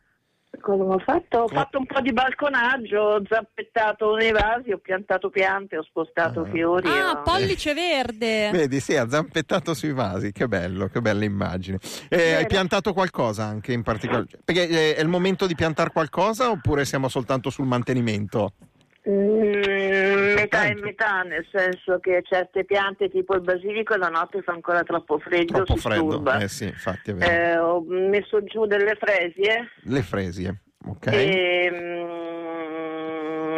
Cosa 0.62 0.84
ho 0.84 1.00
fatto? 1.00 1.40
Ho 1.40 1.48
fatto 1.48 1.78
un 1.80 1.86
po' 1.86 2.00
di 2.00 2.14
balconaggio, 2.14 3.00
ho 3.00 3.22
zappettato 3.28 4.16
nei 4.16 4.32
vasi, 4.32 4.72
ho 4.72 4.78
piantato 4.78 5.30
piante, 5.30 5.78
ho 5.78 5.84
spostato 5.84 6.42
Ah. 6.42 6.50
fiori. 6.52 6.88
Ah, 6.88 7.12
ho- 7.12 7.22
pollice 7.24 7.74
verde. 7.74 8.50
Vedi, 8.52 8.80
sì, 8.80 8.96
ha 8.96 9.10
zampettato 9.10 9.74
sui 9.74 9.92
vasi, 9.94 10.32
che 10.32 10.48
bello, 10.48 10.88
che 10.88 11.02
bella 11.02 11.26
immagine. 11.26 11.80
Eh, 12.08 12.36
hai 12.36 12.46
piantato 12.46 12.94
qualcosa 12.94 13.44
anche 13.44 13.74
in 13.74 13.82
particolare? 13.82 14.28
Perché 14.46 14.68
eh, 14.70 14.96
è 14.96 15.02
il 15.02 15.08
momento 15.10 15.48
di 15.48 15.56
piantare 15.56 15.90
qualcosa 15.92 16.50
oppure 16.50 16.86
siamo 16.86 17.10
soltanto 17.10 17.50
sul 17.50 17.66
mantenimento? 17.66 18.54
Mm, 19.10 20.34
metà 20.36 20.66
e 20.68 20.76
metà, 20.76 21.24
nel 21.24 21.46
senso 21.52 22.00
che 22.00 22.22
certe 22.24 22.64
piante 22.64 23.10
tipo 23.10 23.36
il 23.36 23.42
basilico 23.42 23.98
la 23.98 24.08
notte 24.08 24.42
fa 24.42 24.54
ancora 24.54 24.84
troppo 24.84 25.20
freddo, 25.20 25.64
Troppo 25.64 25.76
si 25.76 25.80
freddo. 25.82 26.32
Eh 26.40 26.48
sì, 26.48 26.66
infatti 26.66 27.12
è 27.12 27.14
vero. 27.14 27.32
Eh, 27.32 27.58
ho 27.58 27.82
messo 27.82 28.42
giù 28.46 28.66
delle 28.66 28.96
fresie 28.96 29.72
Le 29.82 30.02
fresie, 30.04 30.62
ok? 30.86 31.08
e 31.08 31.70
mm, 31.70 32.33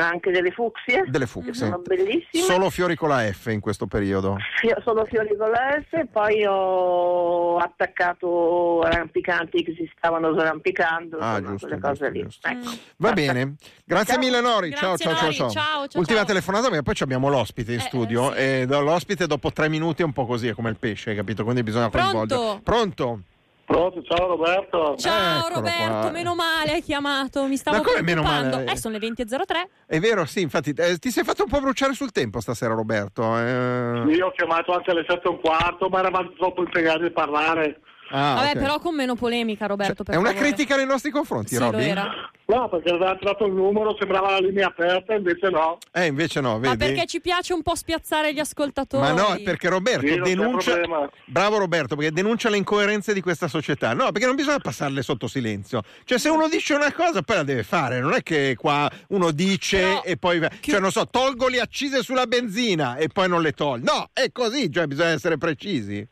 anche 0.04 0.32
delle 0.32 0.52
fucsie. 0.52 1.04
Delle 1.08 1.28
fucsie. 1.28 1.54
Sono 1.54 1.80
bellissime. 1.80 2.44
Solo 2.44 2.70
fiori 2.70 2.96
con 2.96 3.10
la 3.10 3.22
F 3.32 3.48
in 3.48 3.60
questo 3.60 3.86
periodo. 3.88 4.38
Fio- 4.60 4.82
solo 4.84 5.06
fiori 5.06 5.36
con 5.38 5.50
la 5.50 5.80
F, 5.90 6.06
poi 6.12 6.44
ho 6.46 7.58
attaccato 7.58 8.82
arrampicanti 8.82 9.64
che 9.64 9.74
si 9.76 9.90
stavano 9.98 10.28
arrampicando, 10.30 11.18
Ah, 11.20 11.42
giusto, 11.42 11.68
quelle 11.68 11.82
cose 11.82 11.94
giusto, 11.94 12.10
lì. 12.12 12.22
giusto. 12.24 12.48
Ecco. 12.48 12.70
Va 12.98 13.12
bene, 13.14 13.56
grazie 13.84 14.14
Ciao. 14.14 14.24
mille 14.24 14.42
Nori, 14.42 14.72
ciao 14.72 14.96
Grazie, 14.96 15.06
ciao 15.06 15.16
ciao 15.16 15.24
Nori. 15.24 15.36
ciao. 15.36 15.50
Ciao, 15.50 15.88
ciao, 15.88 16.00
Ultima 16.00 16.18
ciao. 16.20 16.28
telefonata 16.28 16.68
perché 16.70 16.84
poi 16.84 16.96
abbiamo 17.00 17.30
l'ospite 17.30 17.74
in 17.74 17.80
Eh, 17.80 17.82
studio 17.84 18.34
eh, 18.34 18.66
sì. 18.68 18.74
e 18.74 18.82
l'ospite 18.82 19.28
dopo 19.28 19.52
tre 19.52 19.70
minuti 19.70 20.02
è 20.02 20.06
un 20.06 20.14
po' 20.14 20.26
così, 20.26 20.48
è 20.48 20.54
come 20.54 20.70
il 20.70 20.78
pesce, 20.78 21.16
capito? 21.16 21.44
Quindi 21.44 21.64
bisogna 21.64 21.90
Pronto? 21.90 22.12
coinvolgere. 22.18 22.62
Pronto? 22.64 23.20
Pronto, 23.66 24.04
ciao 24.04 24.28
Roberto. 24.28 24.96
Ciao 24.96 25.40
Eccolo 25.40 25.56
Roberto, 25.56 26.00
qua. 26.02 26.12
meno 26.12 26.36
male 26.36 26.72
hai 26.74 26.82
chiamato, 26.84 27.46
mi 27.48 27.58
stavo 27.58 27.78
Ma 27.78 27.84
come 27.84 28.02
meno 28.04 28.22
preoccupando. 28.22 28.58
male? 28.58 28.72
Eh, 28.72 28.78
sono 28.78 28.98
le 28.98 29.08
20.03. 29.08 29.68
È 29.88 30.00
vero, 30.00 30.26
sì, 30.26 30.42
infatti 30.42 30.72
eh, 30.78 30.98
ti 30.98 31.10
sei 31.10 31.24
fatto 31.24 31.44
un 31.44 31.50
po' 31.50 31.60
bruciare 31.62 31.94
sul 31.94 32.12
tempo 32.12 32.40
stasera 32.42 32.76
Roberto. 32.76 33.24
eh. 33.40 34.04
Io 34.08 34.28
ho 34.28 34.32
chiamato 34.32 34.72
anche 34.72 34.92
alle 34.92 35.04
7 35.08 35.28
e 35.28 35.30
un 35.30 35.40
quarto, 35.40 35.90
ma 35.90 36.00
eravamo 36.00 36.32
troppo 36.34 36.62
impegnati 36.62 37.06
a 37.06 37.12
parlare. 37.12 37.80
Ah, 38.12 38.34
Vabbè, 38.36 38.52
ok. 38.52 38.58
però 38.60 38.80
con 38.80 38.96
meno 38.96 39.16
polemica, 39.16 39.66
Roberto. 39.66 40.04
Cioè, 40.04 40.06
per 40.06 40.16
è 40.16 40.18
una 40.18 40.30
favore. 40.30 40.46
critica 40.48 40.76
nei 40.76 40.86
nostri 40.86 41.12
confronti, 41.12 41.56
Sì, 41.56 41.58
Robby? 41.58 41.94
No, 42.48 42.70
perché 42.70 42.92
aveva 42.92 43.16
tirato 43.18 43.46
il 43.48 43.54
numero, 43.54 43.96
sembrava 43.98 44.30
la 44.30 44.38
linea 44.38 44.68
aperta, 44.68 45.16
invece 45.16 45.50
no. 45.50 45.80
Eh, 45.92 46.06
invece 46.06 46.42
no, 46.42 46.60
vedi? 46.60 46.68
Ma 46.68 46.76
perché 46.76 47.08
ci 47.08 47.20
piace 47.20 47.54
un 47.54 47.64
po' 47.64 47.74
spiazzare 47.74 48.32
gli 48.34 48.40
ascoltatori? 48.40 49.02
Ma 49.02 49.14
no, 49.14 49.36
perché 49.44 49.68
Roberto 49.68 50.06
Sì, 50.06 50.20
denuncia. 50.20 50.80
Bravo 51.26 51.58
Roberto, 51.58 51.96
perché 51.96 52.12
denuncia 52.12 52.50
le 52.50 52.58
incoerenze 52.58 53.14
di 53.14 53.22
questa 53.22 53.48
società. 53.48 53.94
No, 53.94 54.12
perché 54.12 54.28
non 54.28 54.36
bisogna 54.36 54.60
passarle 54.60 55.02
sotto 55.02 55.26
silenzio. 55.28 55.82
Cioè, 56.04 56.20
se 56.20 56.30
uno 56.30 56.48
dice 56.48 56.76
una 56.76 56.94
cosa, 56.94 57.24
poi 57.24 57.38
la 57.38 57.44
deve 57.44 57.64
fare. 57.64 58.00
Non 58.00 58.14
è 58.14 58.22
che 58.22 58.56
qua 58.56 58.88
uno 59.10 59.32
dice 59.32 59.80
Però- 59.80 60.04
e 60.04 60.18
poi. 60.18 60.48
Cioè, 60.60 60.80
non 60.80 60.92
so, 60.92 61.08
tolgo 61.08 61.48
le 61.48 61.60
accise 61.62 62.04
sulla 62.04 62.28
benzina 62.28 62.96
e 62.98 63.08
poi 63.08 63.28
non 63.28 63.42
le 63.42 63.54
tolgo. 63.54 63.92
No, 63.92 64.10
è 64.14 64.32
così, 64.32 64.72
cioè 64.72 64.86
bisogna 64.86 65.10
essere 65.10 65.38
precisi. 65.38 66.08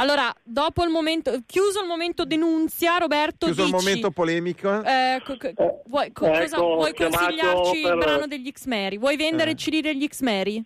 Allora, 0.00 0.32
dopo 0.44 0.84
il 0.84 0.90
momento, 0.90 1.32
chiuso 1.44 1.80
il 1.80 1.88
momento 1.88 2.24
denunzia, 2.24 2.98
Roberto, 2.98 3.46
Chiuso 3.46 3.62
il 3.64 3.70
dici, 3.72 3.84
momento 3.84 4.10
polemico. 4.12 4.82
eh, 4.84 5.20
co- 5.24 5.36
co- 5.36 5.82
vuoi, 5.86 6.12
co- 6.12 6.26
ecco, 6.26 6.38
cosa, 6.38 6.56
vuoi 6.58 6.94
consigliarci 6.94 7.80
per- 7.82 7.92
il 7.92 7.98
brano 7.98 8.26
degli 8.28 8.48
X-Mary? 8.52 8.96
Vuoi 8.96 9.16
vendere 9.16 9.50
Eh. 9.50 9.52
il 9.54 9.58
CD 9.58 9.80
degli 9.80 10.06
X-Mary? 10.06 10.62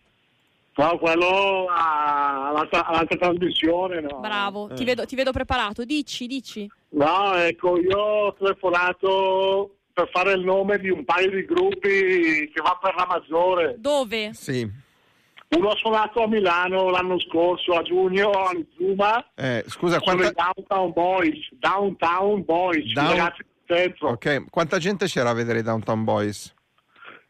No, 0.74 0.98
quello 0.98 1.66
a- 1.68 2.48
all'altra, 2.48 2.84
all'altra 2.84 3.16
trasmissione, 3.16 4.00
no. 4.00 4.20
Bravo, 4.20 4.68
Eh. 4.68 4.74
ti, 4.74 4.84
vedo, 4.84 5.06
ti 5.06 5.14
vedo 5.16 5.32
preparato. 5.32 5.84
Dici, 5.84 6.26
dici. 6.26 6.70
No, 6.90 7.34
ecco, 7.34 7.78
io 7.78 7.98
ho 7.98 8.34
telefonato 8.34 9.76
per 9.94 10.10
fare 10.12 10.32
il 10.32 10.40
nome 10.44 10.78
di 10.78 10.90
un 10.90 11.04
paio 11.06 11.30
di 11.30 11.44
gruppi 11.46 12.50
che 12.52 12.60
va 12.62 12.78
per 12.80 12.94
la 12.96 13.06
maggiore. 13.06 13.76
Dove? 13.78 14.30
Sì. 14.34 14.70
Uno 15.56 15.70
ha 15.70 15.76
suonato 15.76 16.22
a 16.22 16.28
Milano 16.28 16.88
l'anno 16.90 17.18
scorso, 17.20 17.72
a 17.76 17.82
giugno, 17.82 18.30
all'Zuma. 18.30 19.24
Eh, 19.34 19.64
scusa, 19.66 20.00
quanta. 20.00 20.28
i 20.28 20.32
Downtown 20.32 20.92
Boys. 20.92 21.48
Downtown 21.58 22.44
Boys, 22.44 22.92
Down- 22.92 23.08
ragazzi. 23.16 23.42
Ok, 24.00 24.50
quanta 24.50 24.78
gente 24.78 25.06
c'era 25.06 25.30
a 25.30 25.32
vedere 25.32 25.60
i 25.60 25.62
Downtown 25.62 26.04
Boys? 26.04 26.54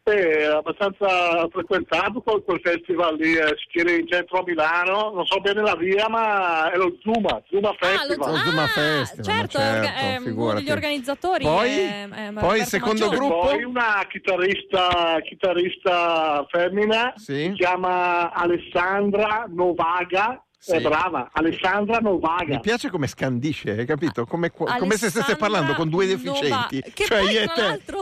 È 0.05 0.43
abbastanza 0.43 1.47
frequentato 1.49 2.19
quel, 2.23 2.43
quel 2.43 2.59
festival 2.61 3.15
lì, 3.15 3.35
eh, 3.35 3.55
si 3.57 3.67
tiene 3.71 3.93
in 3.93 4.05
centro 4.09 4.39
a 4.39 4.43
Milano, 4.45 5.11
non 5.13 5.25
so 5.25 5.39
bene 5.39 5.61
la 5.61 5.77
via, 5.77 6.09
ma 6.09 6.69
è 6.69 6.75
lo 6.75 6.97
Zuma, 7.01 7.41
Zuma 7.47 7.69
Ah, 7.69 7.71
lo, 7.71 7.77
Festival. 7.79 8.31
Lo 8.31 8.37
Zuma 8.39 8.63
ah, 8.63 8.67
Festival, 8.67 9.25
certo, 9.25 9.57
certo, 9.59 9.87
è 9.87 10.17
uno 10.29 10.53
degli 10.55 10.71
organizzatori. 10.71 11.45
Poi- 11.45 11.69
è- 11.69 12.09
è 12.09 12.33
poi 12.33 12.59
il 12.59 12.65
secondo 12.65 13.05
Maggiore. 13.07 13.17
gruppo? 13.27 13.47
Poi 13.47 13.63
una 13.63 14.05
chitarrista, 14.09 15.19
chitarrista 15.23 16.45
femmina, 16.49 17.13
Sì. 17.15 17.43
si 17.45 17.53
chiama 17.53 18.33
Alessandra 18.33 19.45
Novaga, 19.47 20.43
Sì. 20.57 20.71
è 20.73 20.81
brava, 20.81 21.29
Alessandra 21.31 21.99
Novaga. 21.99 22.43
Mi 22.55 22.59
piace 22.59 22.89
come 22.89 23.07
scandisce, 23.07 23.71
hai 23.71 23.85
capito? 23.85 24.25
Come, 24.25 24.51
come 24.51 24.97
se 24.97 25.09
stesse 25.09 25.37
parlando 25.37 25.73
con 25.75 25.87
due 25.87 26.05
Nova- 26.07 26.17
deficienti. 26.17 26.81
Che 26.93 27.05
cioè 27.05 27.19
poi, 27.19 27.35
tra 27.53 27.67
l'altro- 27.67 28.01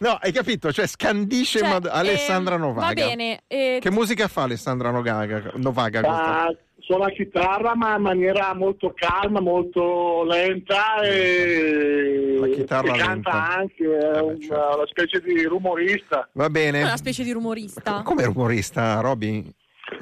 No, 0.00 0.16
hai 0.20 0.30
capito? 0.32 0.72
Cioè 0.72 0.86
scandisce 0.86 1.58
Cioè, 1.58 1.66
in 1.66 1.72
modo- 1.74 1.90
Alessandra 1.90 2.54
ehm, 2.54 2.60
Novaga. 2.60 2.86
Va 2.86 2.92
bene. 2.92 3.40
eh, 3.48 3.78
Che 3.80 3.90
musica 3.90 4.28
fa 4.28 4.42
Alessandra 4.42 4.90
Novaga? 4.90 5.50
Novaga? 5.56 6.00
Ah, 6.04 6.54
suona 6.78 7.06
la 7.06 7.10
chitarra 7.10 7.74
ma 7.74 7.96
in 7.96 8.02
maniera 8.02 8.54
molto 8.54 8.94
calma, 8.94 9.40
molto 9.40 10.22
lenta 10.24 11.00
e, 11.02 12.36
La 12.38 12.46
chitarra 12.46 12.94
e 12.94 12.98
canta 12.98 13.10
lenta. 13.10 13.56
anche, 13.56 13.84
è 13.84 13.86
Eh 13.86 14.10
beh, 14.12 14.20
una, 14.20 14.38
certo. 14.38 14.76
una 14.76 14.86
specie 14.86 15.20
di 15.20 15.42
rumorista. 15.44 16.28
Va 16.32 16.48
bene. 16.48 16.82
una 16.82 16.96
specie 16.96 17.24
di 17.24 17.32
rumorista. 17.32 18.02
Come 18.02 18.24
rumorista, 18.24 19.00
Roby? 19.00 19.52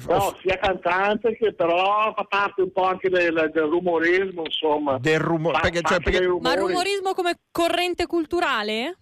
No, 0.09 0.37
sia 0.43 0.59
cantante 0.59 1.37
che 1.37 1.55
però 1.55 2.13
fa 2.15 2.25
parte 2.29 2.61
un 2.63 2.73
po' 2.73 2.83
anche 2.85 3.09
del, 3.09 3.51
del 3.55 3.63
rumorismo, 3.65 4.43
insomma. 4.45 4.99
Del 4.99 5.21
rumore. 5.21 5.55
Fa- 5.55 5.61
Perché, 5.63 5.81
cioè, 5.83 6.01
perché- 6.01 6.27
Ma 6.27 6.55
rumori. 6.55 6.73
rumorismo 6.73 7.15
come 7.15 7.39
corrente 7.53 8.07
culturale? 8.07 8.99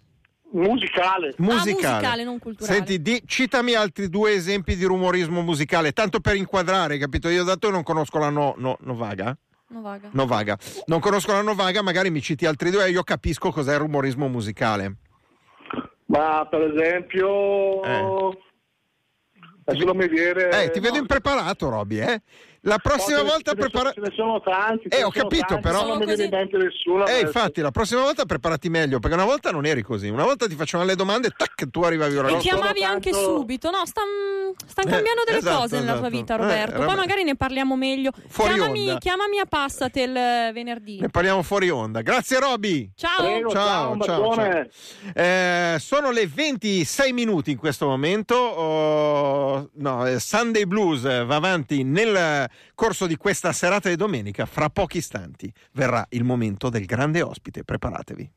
Musicale. 0.55 1.33
musicale. 1.37 1.73
musicale, 1.73 2.23
non 2.23 2.39
culturale. 2.39 2.75
Senti, 2.75 3.01
di- 3.01 3.21
citami 3.25 3.73
altri 3.73 4.09
due 4.09 4.33
esempi 4.33 4.75
di 4.75 4.85
rumorismo 4.85 5.41
musicale, 5.41 5.91
tanto 5.91 6.19
per 6.19 6.35
inquadrare, 6.35 6.97
capito? 6.97 7.29
Io 7.29 7.43
dato 7.43 7.69
non 7.69 7.83
conosco 7.83 8.17
la 8.17 8.29
no, 8.29 8.53
no- 8.57 8.77
Novaga. 8.81 9.37
No, 9.67 9.81
vaga. 9.81 10.09
Novaga. 10.11 10.57
Non 10.85 10.99
conosco 10.99 11.31
la 11.31 11.41
Novaga, 11.41 11.81
magari 11.81 12.09
mi 12.11 12.21
citi 12.21 12.45
altri 12.45 12.69
due 12.69 12.85
e 12.85 12.91
io 12.91 13.03
capisco 13.03 13.51
cos'è 13.51 13.73
il 13.73 13.79
rumorismo 13.79 14.27
musicale. 14.27 14.95
Ma 16.07 16.45
per 16.49 16.61
esempio, 16.61 17.83
Eh. 17.83 18.37
adesso 19.65 19.85
non 19.85 19.97
mi 19.97 20.07
viene. 20.07 20.49
Eh, 20.63 20.69
ti 20.69 20.79
vedo 20.79 20.93
no, 20.95 20.99
impreparato, 21.01 21.69
Roby, 21.69 21.99
eh? 21.99 22.21
La 22.67 22.79
prossima 22.79 23.21
ne- 23.21 23.29
volta 23.29 23.51
ce 23.51 23.57
ne 23.57 23.61
sono- 23.61 23.69
prepara- 23.69 23.91
Ce 23.93 23.99
ne 24.01 24.11
sono 24.15 24.41
tanti. 24.41 24.87
Eh, 24.87 25.03
ho 25.03 25.09
capito, 25.11 25.45
tanti, 25.47 25.61
però- 25.61 25.85
Non 25.85 25.97
mi 25.99 26.05
viene 26.05 26.23
in 26.23 26.29
mente 26.31 26.57
nessuno. 26.57 27.05
Eh, 27.05 27.19
infatti, 27.21 27.61
la 27.61 27.69
prossima 27.71 28.01
volta 28.01 28.25
preparati 28.25 28.69
meglio, 28.69 28.99
perché 28.99 29.15
una 29.15 29.25
volta 29.25 29.51
non 29.51 29.65
eri 29.65 29.83
così. 29.83 30.09
Una 30.09 30.23
volta 30.23 30.47
ti 30.47 30.55
facevano 30.55 30.89
le 30.89 30.95
domande, 30.95 31.29
tac, 31.35 31.69
tu 31.69 31.81
arrivavi 31.83 32.17
ora. 32.17 32.27
Sono 32.29 32.39
chiamavi 32.41 32.83
anche 32.83 33.11
tanto- 33.11 33.35
subito, 33.37 33.69
no? 33.69 33.81
Stanno 33.85 34.53
Eh, 34.87 34.91
cambiando 34.91 35.21
delle 35.25 35.37
esatto, 35.37 35.57
cose 35.61 35.75
nella 35.79 35.91
tua 35.97 36.07
esatto. 36.07 36.17
vita, 36.17 36.33
Eh, 36.33 36.37
Roberto. 36.37 36.75
Poi 36.77 36.85
vabbè. 36.85 36.97
magari 36.97 37.23
ne 37.23 37.35
parliamo 37.35 37.75
meglio. 37.75 38.11
Fuori 38.27 38.53
chiamami, 38.53 38.87
onda. 38.87 38.97
chiamami 38.99 39.39
a 39.39 39.45
Passatel 39.45 40.15
eh, 40.15 40.51
venerdì. 40.53 40.99
Ne 41.01 41.09
parliamo 41.09 41.43
fuori 41.43 41.69
onda. 41.69 42.01
Grazie, 42.01 42.39
Roby. 42.39 42.91
Ciao! 42.95 43.23
Prego, 43.23 43.49
ciao, 43.51 43.91
un 43.91 43.97
bacione. 43.99 44.69
Eh, 45.13 45.75
sono 45.79 46.09
le 46.11 46.27
26 46.27 47.13
minuti 47.13 47.51
in 47.51 47.57
questo 47.57 47.85
momento. 47.85 48.35
Oh, 48.35 49.69
no, 49.75 50.05
eh, 50.07 50.19
Sunday 50.19 50.65
Blues 50.65 51.03
eh, 51.05 51.23
va 51.25 51.35
avanti 51.35 51.83
nel 51.83 52.49
corso 52.73 53.07
di 53.07 53.17
questa 53.17 53.51
serata 53.53 53.89
di 53.89 53.95
domenica. 53.95 54.45
Fra 54.45 54.69
pochi 54.69 54.97
istanti 54.97 55.51
verrà 55.73 56.05
il 56.09 56.23
momento 56.23 56.69
del 56.69 56.85
grande 56.85 57.21
ospite. 57.21 57.63
Preparatevi. 57.63 58.31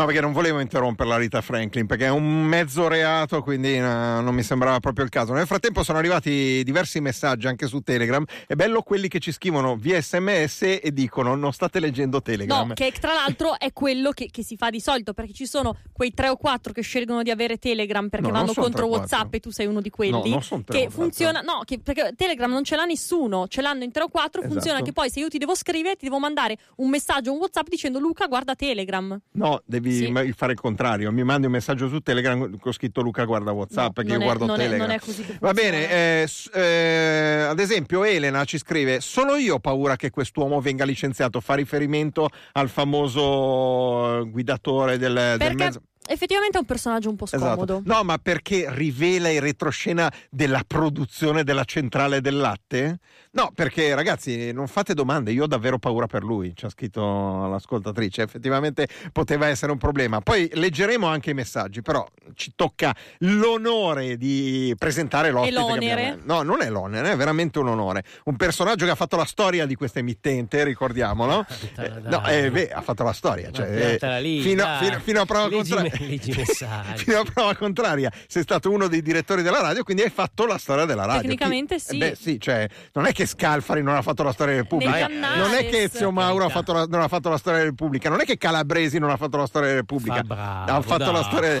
No, 0.00 0.06
perché 0.06 0.22
non 0.22 0.32
volevo 0.32 0.60
interrompere 0.60 1.10
la 1.10 1.18
Rita 1.18 1.42
Franklin, 1.42 1.84
perché 1.86 2.06
è 2.06 2.10
un 2.10 2.42
mezzo 2.42 2.88
reato, 2.88 3.42
quindi 3.42 3.74
eh, 3.74 3.80
non 3.80 4.34
mi 4.34 4.42
sembrava 4.42 4.80
proprio 4.80 5.04
il 5.04 5.10
caso. 5.10 5.34
Nel 5.34 5.46
frattempo 5.46 5.82
sono 5.82 5.98
arrivati 5.98 6.62
diversi 6.64 7.00
messaggi 7.00 7.46
anche 7.46 7.66
su 7.66 7.80
Telegram. 7.80 8.24
È 8.46 8.54
bello 8.54 8.80
quelli 8.80 9.08
che 9.08 9.18
ci 9.18 9.30
scrivono 9.30 9.76
via 9.76 10.00
sms 10.00 10.62
e 10.82 10.90
dicono 10.94 11.34
non 11.34 11.52
state 11.52 11.80
leggendo 11.80 12.22
Telegram. 12.22 12.68
No, 12.68 12.72
che 12.72 12.94
tra 12.98 13.12
l'altro 13.12 13.58
è 13.58 13.74
quello 13.74 14.12
che, 14.12 14.28
che 14.30 14.42
si 14.42 14.56
fa 14.56 14.70
di 14.70 14.80
solito, 14.80 15.12
perché 15.12 15.34
ci 15.34 15.44
sono 15.44 15.76
quei 15.92 16.14
tre 16.14 16.30
o 16.30 16.36
quattro 16.36 16.72
che 16.72 16.80
scelgono 16.80 17.22
di 17.22 17.30
avere 17.30 17.58
Telegram 17.58 18.08
perché 18.08 18.28
No, 18.28 18.32
vanno 18.32 18.54
contro 18.54 18.86
WhatsApp 18.86 19.34
e 19.34 19.40
tu 19.40 19.50
sei 19.50 19.66
uno 19.66 19.82
di 19.82 19.90
quelli. 19.90 20.12
No, 20.12 20.24
non 20.24 20.42
sono 20.42 20.62
che 20.66 20.88
funziona, 20.88 21.40
no, 21.42 21.60
che- 21.66 21.78
perché 21.78 22.14
Telegram 22.16 22.50
non 22.50 22.64
ce 22.64 22.74
l'ha 22.76 22.86
nessuno, 22.86 23.48
ce 23.48 23.60
l'hanno 23.60 23.84
in 23.84 23.90
tre 23.92 24.04
o 24.04 24.08
quattro. 24.08 24.40
Esatto. 24.40 24.54
Funziona 24.54 24.80
che 24.80 24.92
poi 24.92 25.10
se 25.10 25.20
io 25.20 25.28
ti 25.28 25.36
devo 25.36 25.54
scrivere, 25.54 25.96
ti 25.96 26.06
devo 26.06 26.18
mandare 26.18 26.56
un 26.76 26.88
messaggio, 26.88 27.32
un 27.32 27.38
WhatsApp 27.38 27.68
dicendo 27.68 27.98
Luca, 27.98 28.26
guarda 28.26 28.54
Telegram. 28.54 29.20
No, 29.32 29.60
devi 29.66 29.89
Sì. 29.92 30.10
ma- 30.10 30.24
fare 30.36 30.52
il 30.52 30.60
contrario. 30.60 31.10
Mi 31.12 31.22
mandi 31.24 31.46
un 31.46 31.52
messaggio 31.52 31.88
su 31.88 32.00
Telegram 32.00 32.58
con 32.58 32.72
scritto 32.72 33.00
Luca 33.02 33.24
guarda 33.24 33.52
WhatsApp 33.52 33.98
No, 33.98 34.02
non 34.02 34.12
io 34.12 34.20
è- 34.20 34.24
guardo 34.24 34.46
non 34.46 34.54
è- 34.56 34.58
Telegram. 34.62 34.86
non 34.86 34.96
è 34.96 35.00
così 35.00 35.22
che 35.24 35.36
Va 35.40 35.52
bene, 35.52 35.90
eh, 35.90 36.28
eh, 36.54 37.42
ad 37.48 37.58
esempio 37.60 38.04
Elena 38.04 38.44
ci 38.44 38.58
scrive: 38.58 39.00
Solo 39.00 39.36
io 39.36 39.54
ho 39.54 39.58
paura 39.60 39.96
che 39.96 40.10
quest'uomo 40.10 40.60
venga 40.60 40.84
licenziato. 40.84 41.40
Fa 41.40 41.54
riferimento 41.54 42.28
al 42.52 42.68
famoso 42.68 44.26
guidatore 44.30 44.98
del, 44.98 45.14
del 45.14 45.38
Perché 45.38 45.54
mezzo. 45.54 45.82
Effettivamente 46.08 46.56
è 46.56 46.60
un 46.60 46.66
personaggio 46.66 47.08
un 47.08 47.16
po' 47.16 47.26
scomodo. 47.26 47.74
Esatto. 47.74 47.82
No, 47.84 48.02
ma 48.02 48.18
perché 48.18 48.66
rivela 48.70 49.28
in 49.28 49.40
retroscena 49.40 50.12
della 50.28 50.64
produzione 50.66 51.44
della 51.44 51.64
centrale 51.64 52.20
del 52.20 52.36
latte? 52.36 52.98
No, 53.32 53.52
perché 53.54 53.94
ragazzi, 53.94 54.50
non 54.50 54.66
fate 54.66 54.94
domande, 54.94 55.30
io 55.30 55.44
ho 55.44 55.46
davvero 55.46 55.78
paura 55.78 56.06
per 56.06 56.24
lui, 56.24 56.52
ci 56.56 56.64
ha 56.64 56.68
scritto 56.68 57.46
l'ascoltatrice, 57.46 58.22
effettivamente 58.22 58.88
poteva 59.12 59.46
essere 59.46 59.70
un 59.70 59.78
problema. 59.78 60.20
Poi 60.20 60.50
leggeremo 60.52 61.06
anche 61.06 61.30
i 61.30 61.34
messaggi, 61.34 61.80
però 61.80 62.04
ci 62.40 62.52
tocca 62.56 62.94
l'onore 63.18 64.16
di 64.16 64.74
presentare 64.78 65.30
l'ospite. 65.30 65.54
che 65.56 65.60
l'onere? 65.60 66.18
No, 66.24 66.40
non 66.42 66.62
è 66.62 66.70
l'onere, 66.70 67.12
è 67.12 67.16
veramente 67.16 67.58
un 67.58 67.68
onore. 67.68 68.02
Un 68.24 68.36
personaggio 68.36 68.86
che 68.86 68.90
ha 68.92 68.94
fatto 68.94 69.16
la 69.16 69.26
storia 69.26 69.66
di 69.66 69.74
questa 69.74 69.98
emittente, 69.98 70.64
ricordiamolo. 70.64 71.44
Cantala, 71.74 71.96
Eh, 71.96 72.00
no, 72.08 72.26
eh, 72.46 72.50
beh, 72.50 72.70
ha 72.70 72.80
fatto 72.80 73.02
la 73.02 73.12
storia. 73.12 73.50
Cioè, 73.50 73.98
Ma 74.00 74.16
eh, 74.16 74.22
lì, 74.22 74.40
fino, 74.40 74.64
fino- 74.80 75.00
fino 75.00 75.20
a 75.20 75.24
prova 75.26 75.48
Leggi 75.48 75.70
contraria. 75.74 75.92
leggi 76.08 76.32
fino 76.96 77.18
a 77.20 77.24
prova 77.32 77.54
contraria 77.54 78.10
sei 78.26 78.42
stato 78.42 78.70
uno 78.70 78.88
dei 78.88 79.02
direttori 79.02 79.42
della 79.42 79.60
radio, 79.60 79.82
quindi 79.82 80.02
hai 80.02 80.10
fatto 80.10 80.46
la 80.46 80.56
storia 80.56 80.86
della 80.86 81.04
radio. 81.04 81.20
Tecnicamente 81.22 81.74
Chi- 81.76 81.80
sì. 81.80 81.94
eh 81.94 81.98
beh, 81.98 82.14
sì, 82.18 82.40
cioè, 82.40 82.66
non 82.94 83.04
è 83.04 83.12
che 83.12 83.26
Scalfari 83.26 83.82
non 83.82 83.94
ha 83.96 84.02
fatto 84.02 84.22
la 84.22 84.32
storia 84.32 84.54
della 84.54 84.64
Repubblica, 84.64 85.08
non 85.36 85.52
è 85.54 85.68
che 85.68 85.82
Ezio 85.82 86.10
Mauro 86.10 86.46
ha 86.46 86.48
fatto 86.48 86.72
la- 86.72 86.86
non 86.88 87.02
ha 87.02 87.08
fatto 87.08 87.28
la 87.28 87.36
storia 87.36 87.58
della 87.58 87.70
Repubblica, 87.70 88.08
non 88.08 88.20
è 88.20 88.24
che 88.24 88.38
Calabresi 88.38 88.98
non 88.98 89.10
ha 89.10 89.16
fatto 89.18 89.36
la 89.36 89.46
storia 89.46 89.68
della 89.68 89.80
Repubblica. 89.80 90.16
Fa 90.16 90.22
bravo, 90.22 90.72
ha 90.72 90.80
fatto 90.82 91.04
dai. 91.04 91.12
la 91.12 91.22
storia. 91.22 91.60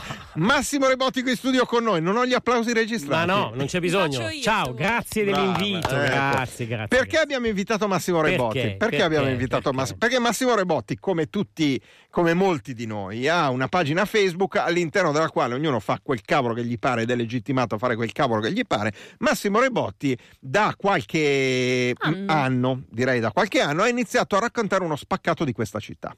Massimo 0.70 0.86
Rebotti 0.88 1.22
qui 1.22 1.32
in 1.32 1.36
studio 1.36 1.66
con 1.66 1.82
noi, 1.82 2.00
non 2.00 2.16
ho 2.16 2.24
gli 2.24 2.32
applausi 2.32 2.68
Ma 2.72 2.78
registrati. 2.78 3.26
no, 3.26 3.50
non 3.52 3.66
c'è 3.66 3.80
bisogno. 3.80 4.28
io, 4.30 4.40
Ciao, 4.40 4.72
grazie 4.72 5.24
Brava, 5.24 5.50
dell'invito. 5.58 5.88
ecco. 5.88 5.96
Grazie, 5.96 6.66
grazie. 6.68 6.86
Perché 6.86 6.86
grazie. 7.06 7.18
abbiamo 7.18 7.46
invitato 7.48 7.88
Massimo 7.88 8.20
Perché? 8.20 8.30
Rebotti? 8.36 8.58
Perché, 8.60 8.76
Perché? 8.76 9.02
abbiamo 9.02 9.28
invitato 9.28 9.62
Perché? 9.62 9.76
Massimo? 9.76 9.98
Perché 9.98 10.18
Massimo 10.20 10.54
Rebotti, 10.54 10.96
come 11.00 11.26
tutti, 11.28 11.80
come 12.08 12.34
molti 12.34 12.72
di 12.72 12.86
noi, 12.86 13.26
ha 13.26 13.50
una 13.50 13.66
pagina 13.66 14.04
Facebook 14.04 14.58
all'interno 14.58 15.10
della 15.10 15.28
quale 15.28 15.54
ognuno 15.54 15.80
fa 15.80 15.98
quel 16.00 16.20
cavolo 16.20 16.54
che 16.54 16.64
gli 16.64 16.78
pare 16.78 17.02
ed 17.02 17.10
è 17.10 17.16
legittimato 17.16 17.74
a 17.74 17.78
fare 17.78 17.96
quel 17.96 18.12
cavolo 18.12 18.40
che 18.40 18.52
gli 18.52 18.64
pare. 18.64 18.92
Massimo 19.18 19.58
Rebotti 19.58 20.16
da 20.38 20.72
qualche 20.76 21.94
Anno. 21.98 22.32
anno, 22.32 22.82
direi 22.88 23.18
da 23.18 23.32
qualche 23.32 23.60
anno, 23.60 23.82
ha 23.82 23.88
iniziato 23.88 24.36
a 24.36 24.38
raccontare 24.38 24.84
uno 24.84 24.94
spaccato 24.94 25.44
di 25.44 25.50
questa 25.50 25.80
città, 25.80 26.16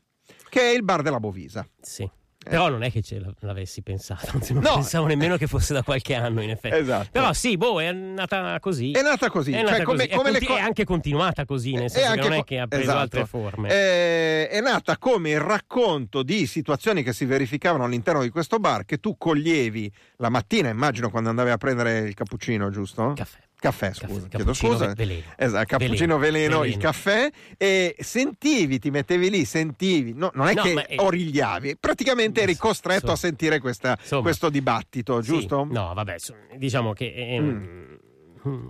che 0.50 0.60
è 0.60 0.74
il 0.74 0.82
bar 0.82 1.00
della 1.00 1.20
Bovisa. 1.20 1.66
Sì. 1.80 2.06
Però 2.44 2.68
non 2.68 2.82
è 2.82 2.90
che 2.90 3.02
ce 3.02 3.22
l'avessi 3.40 3.82
pensato, 3.82 4.38
non 4.50 4.62
No. 4.62 4.74
pensavo 4.74 5.06
nemmeno 5.06 5.36
che 5.36 5.46
fosse 5.46 5.72
da 5.72 5.82
qualche 5.82 6.14
anno 6.14 6.42
in 6.42 6.50
effetti. 6.50 6.76
Esatto. 6.76 7.08
Però 7.12 7.32
sì, 7.32 7.56
boh, 7.56 7.80
è 7.80 7.92
nata 7.92 8.58
così. 8.60 8.90
È 8.92 9.02
nata 9.02 9.30
così, 9.30 9.52
È 9.52 9.60
cioè 9.60 9.70
nata 9.70 9.82
come, 9.84 9.98
così. 9.98 10.08
È 10.08 10.16
come 10.16 10.30
le 10.30 10.38
conti- 10.38 10.52
co- 10.52 10.58
è 10.58 10.60
anche 10.60 10.84
continuata 10.84 11.44
così, 11.44 11.72
nel 11.74 11.84
È 11.84 11.88
senso 11.88 12.10
che 12.12 12.20
non 12.20 12.32
è 12.32 12.36
co- 12.38 12.42
che 12.44 12.58
ha 12.58 12.66
preso 12.66 12.82
esatto. 12.84 12.98
altre 12.98 13.26
forme. 13.26 13.70
Eh, 13.70 14.48
è 14.48 14.60
nata 14.60 14.98
come 14.98 15.30
il 15.30 15.40
racconto 15.40 16.22
di 16.22 16.46
situazioni 16.46 17.02
che 17.02 17.12
si 17.12 17.24
verificavano 17.24 17.84
all'interno 17.84 18.22
di 18.22 18.28
questo 18.30 18.58
bar 18.58 18.84
che 18.84 18.98
tu 18.98 19.16
coglievi 19.16 19.90
la 20.16 20.28
mattina, 20.28 20.68
immagino 20.68 21.10
quando 21.10 21.28
andavi 21.30 21.50
a 21.50 21.56
prendere 21.56 21.98
il 22.00 22.14
cappuccino, 22.14 22.70
giusto? 22.70 23.12
Caffè. 23.14 23.38
Caffè, 23.62 23.92
scusa, 23.94 24.22
Caffè, 24.22 24.28
chiedo 24.28 24.52
scusa. 24.54 24.86
ve- 24.88 24.94
veleno. 24.94 25.22
Esatto, 25.36 25.66
cappuccino 25.66 26.18
veleno, 26.18 26.58
Veleno. 26.58 26.64
il 26.64 26.76
caffè 26.82 27.30
e 27.56 27.94
sentivi, 28.00 28.80
ti 28.80 28.90
mettevi 28.90 29.30
lì, 29.30 29.44
sentivi, 29.44 30.14
no, 30.14 30.32
non 30.34 30.48
è 30.48 30.54
No, 30.54 30.62
che 30.62 30.74
è- 30.84 30.96
origliavi, 30.98 31.76
praticamente 31.78 32.40
eri 32.42 32.56
costretto 32.56 33.12
a 33.12 33.16
sentire 33.16 33.60
questa- 33.60 33.96
insomma, 34.00 34.22
questo 34.22 34.50
dibattito, 34.50 35.22
Sì. 35.22 35.28
giusto? 35.28 35.64
No, 35.70 35.94
vabbè, 35.94 36.18
so- 36.18 36.34
diciamo 36.56 36.92
che 36.92 37.14
ehm, 37.14 37.98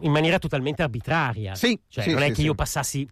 in 0.03 0.11
maniera 0.13 0.39
totalmente 0.39 0.83
arbitraria. 0.83 1.55
Sì, 1.55 1.81
Cioè, 1.89 2.05
sì, 2.05 2.11
non 2.11 2.19
è 2.21 2.25
sì, 2.25 2.29
che 2.29 2.35
sì. 2.37 2.43
io 2.43 2.55
passassi 2.55 3.09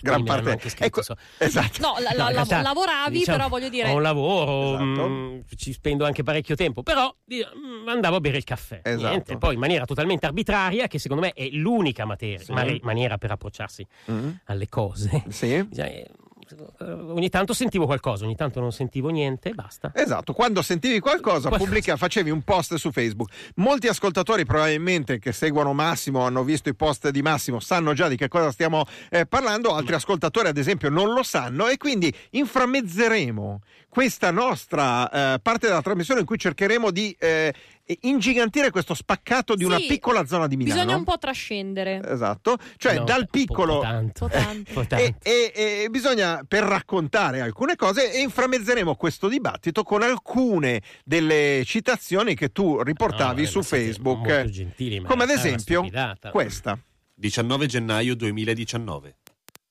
Gran 0.00 0.24
parte 0.24 0.58
ecco, 0.78 1.00
esatto. 1.38 1.80
No, 1.80 1.94
la- 1.98 2.12
la- 2.14 2.22
No, 2.24 2.28
realtà, 2.30 2.62
lavoravi, 2.62 3.18
diciamo, 3.18 3.36
però 3.36 3.48
voglio 3.48 3.68
dire. 3.68 3.90
Ho 3.90 3.94
un 3.96 4.02
lavoro, 4.02 4.74
Esatto. 4.74 5.08
mm, 5.08 5.38
ci 5.56 5.72
spendo 5.72 6.04
anche 6.04 6.22
parecchio 6.22 6.54
tempo, 6.56 6.82
però 6.82 7.14
di- 7.24 7.44
mm, 7.44 7.88
andavo 7.88 8.16
a 8.16 8.20
bere 8.20 8.36
il 8.38 8.44
caffè. 8.44 8.80
Esatto. 8.82 9.08
Niente, 9.08 9.36
poi 9.38 9.54
in 9.54 9.60
maniera 9.60 9.84
totalmente 9.84 10.26
arbitraria, 10.26 10.86
che 10.86 10.98
secondo 10.98 11.22
me 11.24 11.32
è 11.32 11.48
l'unica 11.50 12.04
materia- 12.04 12.38
Sì. 12.38 12.52
mari- 12.52 12.80
maniera 12.82 13.18
per 13.18 13.30
approcciarsi 13.32 13.86
Mm. 14.10 14.30
alle 14.44 14.68
cose. 14.68 15.24
Sì. 15.28 15.66
Cioè, 15.74 15.86
eh, 15.86 16.10
ogni 16.78 17.28
tanto 17.28 17.52
sentivo 17.52 17.86
qualcosa, 17.86 18.24
ogni 18.24 18.36
tanto 18.36 18.60
non 18.60 18.72
sentivo 18.72 19.08
niente 19.08 19.50
e 19.50 19.54
basta. 19.54 19.90
Esatto, 19.94 20.32
quando 20.32 20.62
sentivi 20.62 21.00
qualcosa, 21.00 21.48
Qualcosa. 21.48 21.64
pubblica, 21.64 21.96
facevi 21.96 22.30
un 22.30 22.42
post 22.42 22.74
su 22.76 22.90
Facebook. 22.92 23.30
Molti 23.56 23.88
ascoltatori 23.88 24.44
probabilmente 24.44 25.18
che 25.18 25.32
seguono 25.32 25.72
Massimo, 25.72 26.24
hanno 26.24 26.44
visto 26.44 26.68
i 26.68 26.74
post 26.74 27.08
di 27.10 27.22
Massimo, 27.22 27.60
sanno 27.60 27.92
già 27.94 28.08
di 28.08 28.16
che 28.16 28.28
cosa 28.28 28.50
stiamo 28.52 28.84
eh, 29.10 29.26
parlando, 29.26 29.74
altri 29.74 29.94
ascoltatori 29.94 30.48
ad 30.48 30.56
esempio 30.56 30.88
non 30.90 31.12
lo 31.12 31.22
sanno 31.22 31.68
e 31.68 31.76
quindi 31.76 32.12
inframmezzeremo 32.30 33.60
questa 33.88 34.30
nostra 34.30 35.34
eh, 35.34 35.38
parte 35.40 35.66
della 35.68 35.80
trasmissione 35.80 36.20
in 36.20 36.26
cui 36.26 36.38
cercheremo 36.38 36.90
di 36.90 37.16
eh, 37.18 37.52
ingigantire 38.02 38.70
questo 38.70 38.94
spaccato 38.94 39.54
di 39.54 39.64
una 39.64 39.78
Sì, 39.78 39.86
piccola 39.86 40.26
zona 40.26 40.46
di 40.46 40.56
Milano. 40.56 40.80
Bisogna 40.80 40.96
un 40.96 41.04
po' 41.04 41.18
trascendere. 41.18 42.00
Esatto, 42.04 42.56
cioè 42.76 42.98
No, 42.98 43.04
dal 43.04 43.22
po' 43.24 43.30
piccolo... 43.30 43.80
tanto. 43.80 44.24
Un 44.24 44.30
po' 44.30 44.36
tanto. 44.36 44.70
Un 44.70 44.74
po' 44.74 44.80
E, 44.82 44.86
tanto. 44.86 45.18
e- 45.28 45.52
e 45.84 45.88
bisogna 45.90 46.44
per 46.46 46.62
raccontare 46.64 47.40
alcune 47.40 47.76
cose 47.76 48.12
e 48.12 48.20
inframmezzeremo 48.20 48.94
questo 48.96 49.28
dibattito 49.28 49.82
con 49.82 50.02
alcune 50.02 50.82
delle 51.04 51.62
citazioni 51.64 52.34
che 52.34 52.50
tu 52.50 52.82
riportavi 52.82 53.42
No, 53.42 53.48
su 53.48 53.62
Facebook, 53.62 54.26
molto 54.26 54.50
gentili, 54.50 55.00
ma 55.00 55.08
come 55.08 55.22
ad 55.24 55.30
una 55.30 55.38
esempio 55.38 55.86
questa. 56.30 56.78
19 57.14 57.66
gennaio 57.66 58.14
2019. 58.16 59.16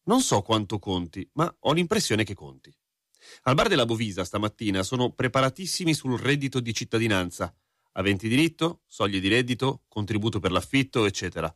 Non 0.06 0.22
so 0.22 0.42
quanto 0.42 0.78
conti, 0.80 1.28
ma 1.34 1.54
ho 1.62 1.74
l'impressione 1.74 2.24
che 2.24 2.34
conti. 2.34 2.72
Al 3.44 3.56
bar 3.56 3.68
della 3.68 3.86
Bovisa 3.86 4.24
stamattina 4.24 4.84
sono 4.84 5.12
preparatissimi 5.12 5.94
sul 5.96 6.20
reddito 6.20 6.60
di 6.60 6.74
cittadinanza, 6.74 7.52
aventi 7.98 8.28
diritto, 8.28 8.82
soglie 8.88 9.20
di 9.20 9.28
reddito, 9.28 9.82
contributo 9.88 10.40
per 10.40 10.52
l'affitto, 10.52 11.06
eccetera. 11.06 11.54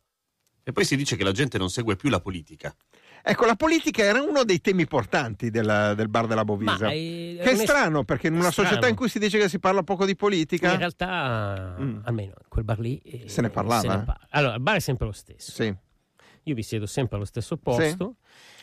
E 0.62 0.72
poi 0.72 0.84
si 0.84 0.96
dice 0.96 1.16
che 1.16 1.24
la 1.24 1.32
gente 1.32 1.58
non 1.58 1.70
segue 1.70 1.96
più 1.96 2.10
la 2.10 2.20
politica. 2.20 2.74
Ecco, 3.22 3.44
la 3.44 3.56
politica 3.56 4.02
era 4.02 4.22
uno 4.22 4.44
dei 4.44 4.60
temi 4.60 4.86
portanti 4.86 5.50
del, 5.50 5.92
del 5.96 6.08
bar 6.08 6.26
della 6.26 6.44
Bovisa. 6.44 6.86
Ma, 6.86 6.92
eh, 6.92 7.38
che 7.42 7.50
è 7.50 7.56
strano 7.56 8.04
perché 8.04 8.28
in 8.28 8.34
una 8.34 8.50
strano. 8.50 8.68
società 8.68 8.88
in 8.88 8.94
cui 8.94 9.08
si 9.08 9.18
dice 9.18 9.38
che 9.38 9.48
si 9.48 9.58
parla 9.58 9.82
poco 9.82 10.04
di 10.06 10.14
politica. 10.16 10.70
In 10.72 10.78
realtà, 10.78 11.76
Mm. 11.78 11.98
almeno 12.04 12.34
quel 12.48 12.64
bar 12.64 12.78
lì. 12.78 12.98
eh, 12.98 13.28
Se 13.28 13.40
ne 13.42 13.50
parlava, 13.50 13.82
eh? 14.00 14.04
parla. 14.04 14.26
Allora, 14.30 14.54
il 14.54 14.60
bar 14.60 14.76
è 14.76 14.80
sempre 14.80 15.06
lo 15.06 15.12
stesso. 15.12 15.50
Sì. 15.50 15.74
Io 16.44 16.54
vi 16.54 16.62
siedo 16.62 16.86
sempre 16.86 17.16
allo 17.16 17.26
stesso 17.26 17.56
posto. 17.58 18.16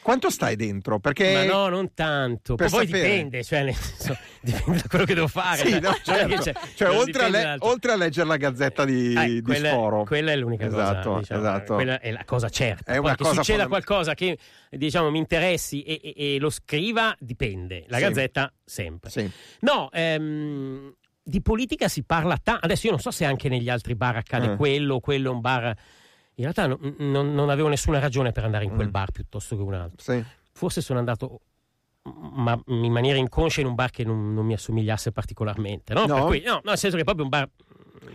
Quanto 0.08 0.30
stai 0.30 0.56
dentro? 0.56 1.00
Perché 1.00 1.34
Ma 1.34 1.44
no, 1.44 1.68
non 1.68 1.94
tanto. 1.94 2.56
per 2.56 2.70
Poi 2.70 2.88
sapere. 2.88 3.10
dipende, 3.10 3.44
cioè, 3.44 3.64
nel 3.64 3.74
senso, 3.76 4.18
dipende 4.40 4.78
da 4.80 4.88
quello 4.88 5.04
che 5.04 5.14
devo 5.14 5.28
fare. 5.28 5.58
Sì, 5.66 5.72
cioè, 5.72 5.80
no, 5.82 5.98
certo. 6.02 6.44
che 6.44 6.54
Cioè, 6.76 6.88
non 6.88 6.98
oltre, 6.98 7.24
a 7.24 7.28
le- 7.28 7.56
oltre 7.60 7.92
a 7.92 7.96
leggere 7.98 8.26
la 8.26 8.38
gazzetta 8.38 8.86
di, 8.86 9.14
Eh, 9.14 9.26
di 9.26 9.42
quella, 9.42 9.68
Sforo. 9.68 10.04
quella 10.06 10.32
è 10.32 10.38
l'unica 10.38 10.66
Esatto, 10.68 11.10
cosa. 11.10 11.20
diciamo, 11.20 11.40
esatto. 11.42 11.74
Quella 11.74 12.00
è 12.00 12.12
la 12.12 12.24
cosa 12.24 12.48
certa. 12.48 12.94
È 12.94 12.96
Poi 12.96 13.04
una 13.06 13.16
che 13.16 13.24
cosa 13.24 13.34
succeda 13.36 13.68
qualcosa 13.68 14.14
che 14.14 14.38
diciamo 14.70 15.12
mi 15.12 15.18
interessi 15.18 15.82
e, 15.84 16.00
e- 16.02 16.36
e 16.36 16.40
lo 16.40 16.52
scriva, 16.52 17.14
dipende. 17.20 17.84
La 17.90 17.98
Sì. 17.98 18.04
gazzetta, 18.04 18.54
sempre. 18.64 19.10
Sì. 19.10 19.30
No, 19.60 19.90
ehm, 19.92 20.94
di 21.22 21.42
politica 21.42 21.90
si 21.90 22.04
parla 22.04 22.38
tanto. 22.42 22.64
Adesso 22.64 22.86
io 22.86 22.92
non 22.94 23.02
so 23.02 23.12
se 23.12 23.26
anche 23.26 23.50
negli 23.50 23.68
altri 23.70 23.94
bar 23.96 24.16
accade 24.16 24.54
Eh. 24.54 24.56
quello, 24.56 25.02
quello 25.02 25.32
è 25.32 25.34
un 25.34 25.42
bar. 25.42 25.76
In 26.40 26.44
realtà 26.44 26.68
no- 26.68 26.80
non, 27.00 27.34
non 27.34 27.50
avevo 27.50 27.68
nessuna 27.68 28.00
ragione 28.00 28.32
per 28.32 28.44
andare 28.46 28.64
in 28.66 28.74
quel 28.76 28.88
Mm. 28.88 28.92
bar 28.92 29.12
piuttosto 29.12 29.56
che 29.56 29.62
un 29.64 29.74
altro. 29.74 30.02
Sì. 30.02 30.24
Forse 30.54 30.82
sono 30.82 31.00
andato 31.00 31.42
ma 32.08 32.58
in 32.68 32.92
maniera 32.92 33.18
inconscia 33.18 33.60
in 33.60 33.68
un 33.68 33.76
bar 33.76 33.90
che 33.90 34.06
non, 34.06 34.34
non 34.34 34.46
mi 34.46 34.54
assomigliasse 34.54 35.12
particolarmente. 35.12 35.94
No? 35.94 36.06
No? 36.06 36.14
Per 36.16 36.24
cui- 36.26 36.42
no, 36.42 36.54
no, 36.54 36.62
nel 36.70 36.78
senso 36.78 36.96
che 36.96 37.02
è 37.02 37.06
proprio 37.06 37.26
un 37.26 37.30
bar. 37.32 37.50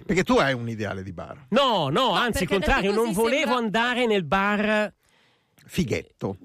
Perché 0.07 0.25
tu 0.25 0.37
hai 0.39 0.55
un 0.55 0.67
ideale 0.69 1.03
di 1.03 1.13
bar. 1.13 1.47
No, 1.51 1.89
no, 1.91 2.13
anzi, 2.13 2.45
il 2.45 2.49
contrario, 2.49 2.91
non 2.93 3.13
volevo 3.13 3.37
sembra- 3.53 3.57
andare 3.59 4.07
nel 4.07 4.25
bar. 4.25 4.93
Fighetto. 5.67 6.37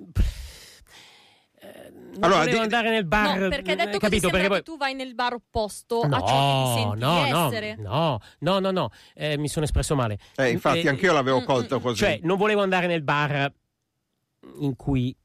Non 2.18 2.24
Allora, 2.26 2.40
volevo 2.40 2.58
di- 2.58 2.64
andare 2.64 2.90
nel 2.90 3.06
bar. 3.06 3.40
no, 3.40 3.48
perché 3.50 3.72
eh, 3.72 3.76
detto 3.76 3.88
così 3.90 4.00
capito? 4.00 4.20
sembra 4.22 4.32
Perché 4.40 4.48
poi- 4.48 4.58
che 4.58 4.64
tu 4.64 4.78
vai 4.78 4.94
nel 4.96 5.14
bar 5.16 5.34
opposto 5.34 6.06
No, 6.08 6.16
a 6.16 6.20
ciò 6.20 6.26
che 6.26 6.64
ti 6.74 6.82
senti 6.82 7.00
no, 7.00 7.24
di 7.24 7.30
no, 7.30 7.48
essere. 7.48 7.76
no, 7.78 8.20
no, 8.40 8.60
no, 8.60 8.72
no, 8.72 8.90
eh, 9.14 9.38
mi 9.38 9.48
sono 9.48 9.66
espresso 9.66 9.96
male. 9.96 10.18
Eh, 10.36 10.50
infatti, 10.50 10.80
Eh, 10.82 10.90
anch'io 10.90 11.14
l'avevo 11.14 11.42
mm, 11.42 11.46
colto 11.46 11.78
mm, 11.80 11.82
così. 11.82 11.98
Cioè, 11.98 12.20
non 12.24 12.38
volevo 12.38 12.62
andare 12.62 12.88
nel 12.88 13.04
bar 13.04 13.52
in 14.60 14.76
cui 14.76 15.16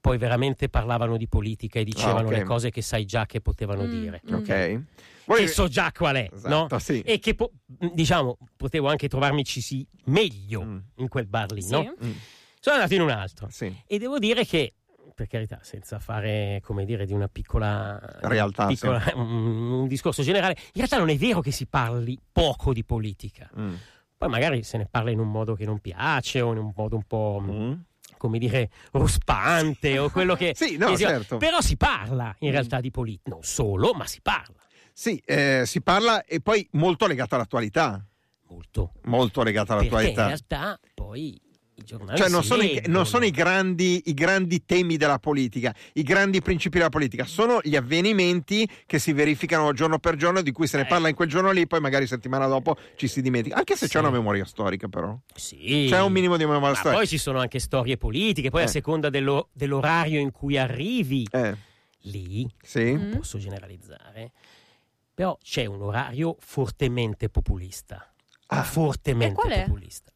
poi 0.00 0.16
veramente 0.18 0.68
parlavano 0.68 1.16
di 1.16 1.28
politica 1.28 1.78
e 1.78 1.84
dicevano 1.84 2.28
Ah, 2.28 2.30
ok. 2.30 2.36
le 2.38 2.44
cose 2.44 2.70
che 2.70 2.80
sai 2.82 3.04
già 3.04 3.26
che 3.26 3.40
potevano 3.40 3.82
Mm, 3.84 3.90
dire. 4.00 4.22
mm. 4.30 4.34
ok. 4.34 4.44
Che 4.46 4.82
Voi- 5.26 5.46
so 5.48 5.68
già 5.68 5.92
qual 5.92 6.16
è, 6.16 6.28
Esatto, 6.32 6.66
no? 6.70 6.78
sì. 6.80 7.00
E 7.02 7.18
che 7.18 7.34
po- 7.34 7.52
diciamo 7.66 8.36
potevo 8.56 8.88
anche 8.88 9.08
trovarmici 9.08 9.60
sì 9.60 9.86
meglio 10.06 10.64
Mm. 10.64 10.78
in 10.96 11.08
quel 11.08 11.26
bar 11.26 11.52
lì, 11.52 11.62
Sì. 11.62 11.70
no? 11.72 11.94
Mm, 12.04 12.10
Sono 12.58 12.76
andato 12.76 12.94
in 12.94 13.02
un 13.02 13.10
altro 13.10 13.48
sì. 13.50 13.72
e 13.86 13.98
devo 13.98 14.18
dire 14.18 14.44
che 14.44 14.74
per 15.20 15.28
carità, 15.28 15.58
senza 15.60 15.98
fare 15.98 16.62
come 16.64 16.86
dire 16.86 17.04
di 17.04 17.12
una 17.12 17.28
piccola 17.28 18.00
Realtà, 18.22 18.64
piccola- 18.66 19.02
un, 19.16 19.70
un 19.80 19.86
discorso 19.86 20.22
generale, 20.22 20.54
in 20.58 20.70
realtà 20.76 20.96
non 20.96 21.10
è 21.10 21.16
vero 21.16 21.40
che 21.42 21.50
si 21.50 21.66
parli 21.66 22.18
poco 22.32 22.72
di 22.72 22.84
politica. 22.84 23.50
Mm. 23.58 23.74
Poi 24.16 24.28
magari 24.30 24.62
se 24.62 24.78
ne 24.78 24.86
parla 24.90 25.10
in 25.10 25.18
un 25.18 25.30
modo 25.30 25.54
che 25.54 25.66
non 25.66 25.78
piace 25.78 26.40
o 26.40 26.52
in 26.52 26.58
un 26.58 26.72
modo 26.74 26.96
un 26.96 27.02
po' 27.02 27.38
Mm. 27.42 27.72
come 28.16 28.38
dire 28.38 28.70
ruspante 28.92 29.98
o 29.98 30.08
quello 30.08 30.34
che 30.34 30.52
Sì, 30.56 30.78
no, 30.78 30.86
che 30.88 30.96
sia- 30.96 31.08
certo. 31.08 31.36
però 31.36 31.60
si 31.60 31.76
parla 31.76 32.34
in 32.38 32.50
realtà 32.50 32.80
di 32.80 32.90
politica, 32.90 33.28
non 33.28 33.42
solo, 33.42 33.92
ma 33.92 34.06
si 34.06 34.20
parla. 34.22 34.56
Sì, 34.94 35.20
eh, 35.26 35.64
si 35.66 35.82
parla 35.82 36.24
e 36.24 36.40
poi 36.40 36.66
molto 36.72 37.06
legato 37.06 37.34
all'attualità. 37.34 38.02
Molto. 38.48 38.92
Molto 39.04 39.42
legato 39.42 39.74
Perché 39.76 39.86
in 39.86 39.92
all'attualità. 39.92 40.26
realtà 40.28 40.80
poi 40.94 41.38
Cioè, 41.84 42.28
non 42.28 42.42
sono, 42.44 42.62
i, 42.62 42.82
non 42.86 43.06
sono 43.06 43.24
i 43.24 43.30
grandi, 43.30 44.02
i 44.06 44.14
grandi 44.14 44.64
temi 44.64 44.96
della 44.96 45.18
politica, 45.18 45.74
i 45.94 46.02
grandi 46.02 46.40
principi 46.42 46.78
della 46.78 46.88
politica, 46.90 47.24
sono 47.24 47.60
gli 47.62 47.76
avvenimenti 47.76 48.68
che 48.86 48.98
si 48.98 49.12
verificano 49.12 49.72
giorno 49.72 49.98
per 49.98 50.16
giorno, 50.16 50.40
di 50.42 50.52
cui 50.52 50.66
se 50.66 50.76
ne 50.76 50.82
Eh. 50.84 50.86
parla 50.86 51.08
in 51.08 51.14
quel 51.14 51.28
giorno 51.28 51.50
lì, 51.50 51.66
poi 51.66 51.80
magari 51.80 52.06
settimana 52.06 52.46
dopo 52.46 52.76
ci 52.96 53.08
si 53.08 53.22
dimentica. 53.22 53.56
Anche 53.56 53.76
se 53.76 53.86
Sì. 53.86 53.92
c'è 53.92 53.98
una 54.00 54.10
memoria 54.10 54.44
storica, 54.44 54.88
però. 54.88 55.16
Sì. 55.34 55.86
C'è 55.88 56.00
un 56.00 56.12
minimo 56.12 56.36
di 56.36 56.44
memoria 56.44 56.68
Ma 56.70 56.74
storica. 56.74 56.96
poi 56.96 57.06
ci 57.06 57.18
sono 57.18 57.38
anche 57.40 57.58
storie 57.58 57.96
politiche, 57.96 58.50
poi 58.50 58.62
Eh. 58.62 58.64
a 58.64 58.68
seconda 58.68 59.10
dello- 59.10 59.48
dell'orario 59.52 60.20
in 60.20 60.30
cui 60.30 60.58
arrivi, 60.58 61.26
Eh, 61.30 61.56
lì 62.02 62.48
sì. 62.62 62.92
Mm. 62.92 63.12
posso 63.16 63.38
generalizzare, 63.38 64.32
però 65.14 65.36
c'è 65.42 65.66
un 65.66 65.82
orario 65.82 66.36
fortemente 66.40 67.28
populista. 67.28 68.04
Ah. 68.52 68.64
fortemente 68.64 69.32
E 69.32 69.34
qual 69.34 69.52
è? 69.52 69.62
populista. 69.64 70.10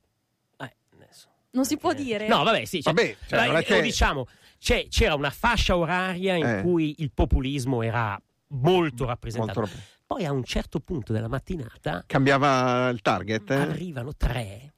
Non 1.55 1.65
si 1.65 1.77
può 1.77 1.91
Eh, 1.93 1.95
dire. 1.97 2.29
No, 2.29 2.43
vabbè, 2.45 2.65
sì. 2.65 2.83
cioè- 2.83 2.93
Vabbè, 2.93 3.17
cioè, 3.27 3.59
eh, 3.59 3.63
che- 3.65 3.81
diciamo, 3.83 4.27
c'è- 4.59 4.87
c'era 4.89 5.15
una 5.15 5.31
fascia 5.31 5.77
oraria 5.77 6.35
in 6.37 6.47
Eh. 6.47 6.63
cui 6.63 6.95
il 6.99 7.11
populismo 7.13 7.83
era 7.83 8.21
molto 8.49 9.05
rappresentato. 9.07 9.61
Molto- 9.61 9.77
Poi 10.07 10.25
a 10.27 10.33
un 10.33 10.45
certo 10.45 10.81
punto 10.81 11.13
della 11.13 11.29
mattinata 11.29 12.05
Cambiava 12.07 12.89
il 12.91 13.01
target? 13.01 13.51
eh? 13.51 13.55
arrivano 13.55 14.15
tre, 14.15 14.75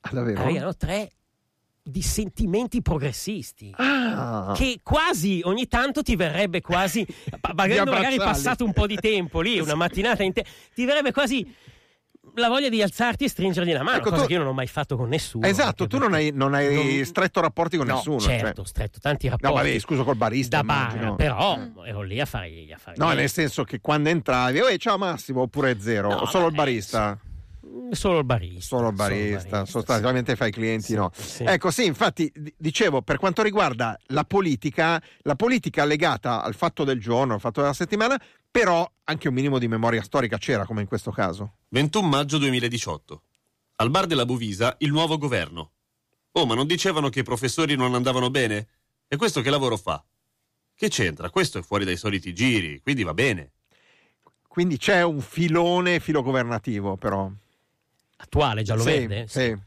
Ah, 0.00 0.10
davvero? 0.12 0.40
arrivano 0.42 0.74
tre 0.74 1.10
di 1.82 2.00
sentimenti 2.00 2.80
progressisti. 2.80 3.72
Ah. 3.76 4.52
Che 4.56 4.80
quasi 4.82 5.40
ogni 5.44 5.66
tanto 5.66 6.02
ti 6.02 6.16
verrebbe 6.16 6.60
quasi, 6.62 7.04
magari 7.54 7.78
abbracciarli. 7.78 8.16
passato 8.18 8.64
un 8.64 8.72
po' 8.72 8.86
di 8.86 8.96
tempo 8.96 9.40
lì, 9.40 9.58
una 9.58 9.74
mattinata 9.74 10.22
intera, 10.22 10.48
ti 10.74 10.84
verrebbe 10.84 11.12
quasi 11.12 11.54
la 12.36 12.48
voglia 12.48 12.68
di 12.68 12.80
alzarti 12.82 13.24
e 13.24 13.28
stringergli 13.28 13.72
la 13.72 13.82
mano, 13.82 13.98
Ecco, 13.98 14.10
cosa 14.10 14.22
tu- 14.22 14.26
che 14.28 14.32
io 14.34 14.38
non 14.38 14.48
ho 14.48 14.52
mai 14.52 14.66
fatto 14.66 14.96
con 14.96 15.08
nessuno. 15.08 15.46
Esatto, 15.46 15.82
anche 15.84 15.86
tu 15.88 15.98
non 15.98 16.14
hai, 16.14 16.30
non 16.32 16.54
hai 16.54 16.96
Non- 16.96 17.04
stretto 17.04 17.40
rapporti 17.40 17.76
con 17.76 17.86
No, 17.86 17.94
nessuno. 17.96 18.20
certo, 18.20 18.62
cioè. 18.62 18.66
stretto 18.66 18.98
tanti 19.00 19.28
rapporti. 19.28 19.54
No, 19.54 19.62
vabbè, 19.62 19.78
scusa 19.78 20.02
col 20.02 20.16
barista. 20.16 20.56
da 20.58 20.64
bar, 20.64 21.14
però 21.16 21.58
Eh. 21.84 21.88
ero 21.88 22.02
lì 22.02 22.20
a 22.20 22.24
fare, 22.26 22.48
a 22.74 22.78
fare 22.78 22.96
No, 22.96 23.12
nel 23.12 23.30
senso 23.30 23.64
che 23.64 23.80
quando 23.80 24.08
entravi, 24.08 24.60
"Oi, 24.60 24.78
ciao 24.78 24.96
Massimo, 24.98 25.42
oppure 25.42 25.78
zero, 25.80 26.08
No, 26.08 26.26
solo 26.26 26.46
il 26.46 26.52
vabbè, 26.54 26.56
barista. 26.56 27.18
Mm, 27.64 27.90
Solo 27.92 28.18
il 28.18 28.24
barista. 28.24 28.60
Solo 28.76 28.88
il 28.88 28.94
barista, 28.94 29.64
sostanzialmente 29.64 30.36
fai 30.36 30.48
i 30.48 30.52
clienti, 30.52 30.86
Sì, 30.88 30.94
no. 30.94 31.10
sì. 31.14 31.44
Ecco, 31.44 31.70
sì, 31.70 31.86
infatti, 31.86 32.30
dicevo, 32.56 33.00
per 33.02 33.18
quanto 33.18 33.40
riguarda 33.42 33.98
la 34.08 34.24
politica, 34.24 35.00
la 35.22 35.36
politica 35.36 35.84
legata 35.84 36.42
al 36.42 36.54
fatto 36.54 36.84
del 36.84 37.00
giorno, 37.00 37.34
al 37.34 37.40
fatto 37.40 37.60
della 37.60 37.72
settimana, 37.72 38.20
però 38.52 38.88
anche 39.04 39.28
un 39.28 39.34
minimo 39.34 39.58
di 39.58 39.66
memoria 39.66 40.02
storica 40.02 40.36
c'era, 40.36 40.66
come 40.66 40.82
in 40.82 40.86
questo 40.86 41.10
caso. 41.10 41.56
21 41.70 42.06
maggio 42.06 42.36
2018. 42.36 43.22
Al 43.76 43.90
bar 43.90 44.06
della 44.06 44.26
Bovisa 44.26 44.76
il 44.80 44.90
nuovo 44.90 45.16
governo. 45.16 45.72
Oh, 46.32 46.44
ma 46.44 46.54
non 46.54 46.66
dicevano 46.66 47.08
che 47.08 47.20
i 47.20 47.24
professori 47.24 47.76
non 47.76 47.94
andavano 47.94 48.30
bene? 48.30 48.68
E 49.08 49.16
questo 49.16 49.40
che 49.40 49.48
lavoro 49.48 49.78
fa? 49.78 50.04
Che 50.74 50.88
c'entra? 50.88 51.30
Questo 51.30 51.58
è 51.58 51.62
fuori 51.62 51.86
dai 51.86 51.96
soliti 51.96 52.34
giri, 52.34 52.80
quindi 52.82 53.02
va 53.04 53.14
bene. 53.14 53.52
Quindi 54.46 54.76
c'è 54.76 55.02
un 55.02 55.22
filone 55.22 55.98
filogovernativo, 55.98 56.96
però. 56.98 57.30
Attuale, 58.16 58.62
giallo-verde? 58.62 59.26
Sì, 59.28 59.40
sì. 59.40 59.58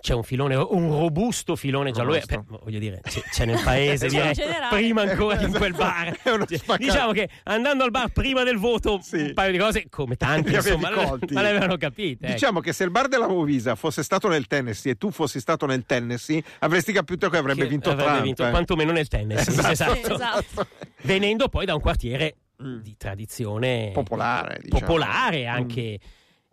C'è 0.00 0.14
un 0.14 0.22
filone, 0.22 0.54
un 0.56 0.90
robusto 0.90 1.54
filone 1.56 1.90
giallo-verde. 1.92 2.34
Robusto. 2.36 2.56
Beh, 2.56 2.60
voglio 2.64 2.78
dire, 2.78 3.00
c'è, 3.02 3.20
c'è 3.20 3.44
nel 3.44 3.60
paese, 3.62 4.06
direi, 4.08 4.34
prima 4.70 5.02
ancora 5.02 5.40
in 5.40 5.52
quel 5.52 5.74
bar. 5.74 6.16
È 6.22 6.30
uno 6.30 6.44
Cioè. 6.46 6.76
Diciamo 6.78 7.12
che 7.12 7.28
andando 7.44 7.84
al 7.84 7.90
bar 7.90 8.08
prima 8.10 8.42
del 8.42 8.58
voto, 8.58 9.00
Sì. 9.02 9.16
un 9.16 9.32
paio 9.34 9.52
di 9.52 9.58
cose, 9.58 9.86
come 9.88 10.16
avevi 10.18 10.54
insomma, 10.54 10.90
le- 10.90 11.04
colti. 11.04 11.34
ma 11.34 11.42
le 11.42 11.48
avevano 11.50 11.76
capite. 11.76 12.24
ecco. 12.24 12.32
Diciamo 12.34 12.60
che 12.60 12.72
se 12.72 12.84
il 12.84 12.90
bar 12.90 13.08
della 13.08 13.28
Movisa 13.28 13.74
fosse 13.74 14.02
stato 14.02 14.28
nel 14.28 14.46
Tennessee 14.46 14.92
e 14.92 14.94
tu 14.96 15.10
fossi 15.10 15.38
stato 15.40 15.66
nel 15.66 15.84
Tennessee, 15.86 16.42
avresti 16.60 16.92
capito 16.92 17.28
che 17.28 17.36
avrebbe 17.36 17.62
Che 17.62 17.68
vinto 17.68 17.90
avrebbe 17.90 18.08
Trump. 18.10 18.24
vinto 18.24 18.46
eh. 18.46 18.50
quantomeno 18.50 18.92
nel 18.92 19.08
tennis. 19.08 19.46
Esatto. 19.46 19.70
esatto. 19.70 20.14
Esatto. 20.14 20.66
Venendo 21.02 21.48
poi 21.48 21.64
da 21.66 21.74
un 21.74 21.80
quartiere 21.80 22.36
Mm. 22.62 22.78
di 22.80 22.94
tradizione 22.96 23.90
Popolare, 23.92 24.60
diciamo. 24.62 24.80
popolare, 24.86 25.46
anche 25.46 25.98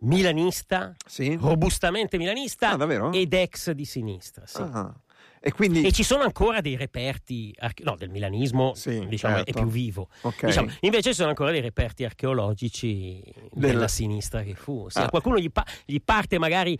milanista, 0.00 0.94
Sì? 1.06 1.36
robustamente 1.40 2.16
milanista 2.18 2.70
Ah, 2.76 3.10
ed 3.12 3.32
ex 3.34 3.70
di 3.72 3.84
sinistra. 3.84 4.46
sì. 4.46 4.60
Ah. 4.62 4.94
E 5.42 5.52
quindi... 5.52 5.80
E 5.86 5.90
ci 5.92 6.02
sono 6.02 6.22
ancora 6.22 6.60
dei 6.60 6.76
reperti, 6.76 7.54
arche- 7.58 7.82
no, 7.82 7.96
del 7.96 8.10
milanismo, 8.10 8.74
Sì, 8.74 9.06
diciamo, 9.08 9.36
certo. 9.36 9.50
è 9.50 9.54
più 9.54 9.70
vivo. 9.70 10.08
Ok. 10.20 10.44
Diciamo, 10.44 10.70
invece 10.80 11.10
ci 11.10 11.14
sono 11.14 11.30
ancora 11.30 11.50
dei 11.50 11.62
reperti 11.62 12.04
archeologici 12.04 13.22
Della- 13.50 13.72
della 13.72 13.88
sinistra 13.88 14.42
che 14.42 14.54
fu. 14.54 14.88
Se 14.90 15.00
Ah. 15.00 15.04
a 15.04 15.08
qualcuno 15.08 15.38
gli, 15.38 15.50
pa- 15.50 15.64
gli 15.86 15.98
parte 16.04 16.38
magari 16.38 16.78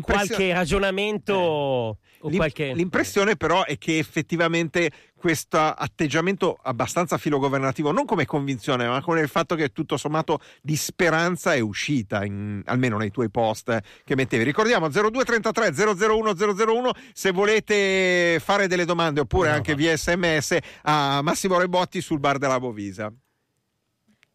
qualche 0.00 0.54
ragionamento 0.54 1.34
o 1.34 1.98
L'im- 2.22 2.36
qualche... 2.36 2.72
L'impressione 2.74 3.36
però 3.36 3.64
è 3.66 3.76
che 3.76 3.98
effettivamente 3.98 4.90
questo 5.18 5.58
atteggiamento 5.58 6.58
abbastanza 6.62 7.18
filogovernativo, 7.18 7.90
non 7.92 8.04
come 8.06 8.24
convinzione, 8.24 8.86
ma 8.86 9.02
come 9.02 9.20
il 9.20 9.28
fatto 9.28 9.54
che 9.56 9.72
tutto 9.72 9.96
sommato 9.96 10.40
di 10.62 10.76
speranza 10.76 11.54
è 11.54 11.60
uscita, 11.60 12.24
in- 12.24 12.62
almeno 12.66 12.96
nei 12.96 13.10
tuoi 13.10 13.28
post 13.30 13.68
eh, 13.70 13.82
che 14.04 14.14
mettevi. 14.14 14.44
Ricordiamo 14.44 14.88
0233 14.88 15.72
001 16.06 16.32
001 16.64 16.92
se 17.12 17.30
volete 17.32 18.40
fare 18.42 18.68
delle 18.68 18.84
domande 18.84 19.20
oppure 19.20 19.48
No, 19.50 19.54
anche 19.56 19.72
no. 19.72 19.76
via 19.76 19.96
sms 19.96 20.56
a 20.82 21.20
Massimo 21.22 21.58
Rebotti 21.58 22.00
sul 22.00 22.20
bar 22.20 22.38
della 22.38 22.58
Bovisa. 22.60 23.12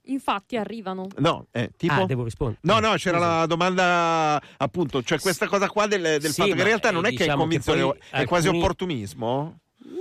Infatti 0.07 0.57
arrivano. 0.57 1.07
No, 1.19 1.47
eh, 1.51 1.71
tipo... 1.77 1.93
Ah, 1.93 2.05
devo 2.05 2.25
rispondere. 2.25 2.59
No, 2.63 2.79
no, 2.79 2.93
c'era 2.95 3.17
Scusa. 3.19 3.37
la 3.37 3.45
domanda 3.45 4.41
appunto, 4.57 5.01
cioè 5.01 5.17
questa 5.19 5.47
cosa 5.47 5.69
qua 5.69 5.87
del, 5.87 6.01
del 6.01 6.21
Sì, 6.31 6.41
fatto 6.41 6.51
che 6.53 6.57
in 6.57 6.63
realtà 6.65 6.91
non 6.91 7.05
eh, 7.05 7.09
è 7.09 7.11
che 7.11 7.15
è 7.15 7.19
diciamo 7.19 7.47
che 7.47 7.61
convinzione, 7.61 7.81
poi 7.81 7.99
è 8.21 8.25
quasi 8.25 8.47
alcuni- 8.47 8.63
opportunismo. 8.63 9.59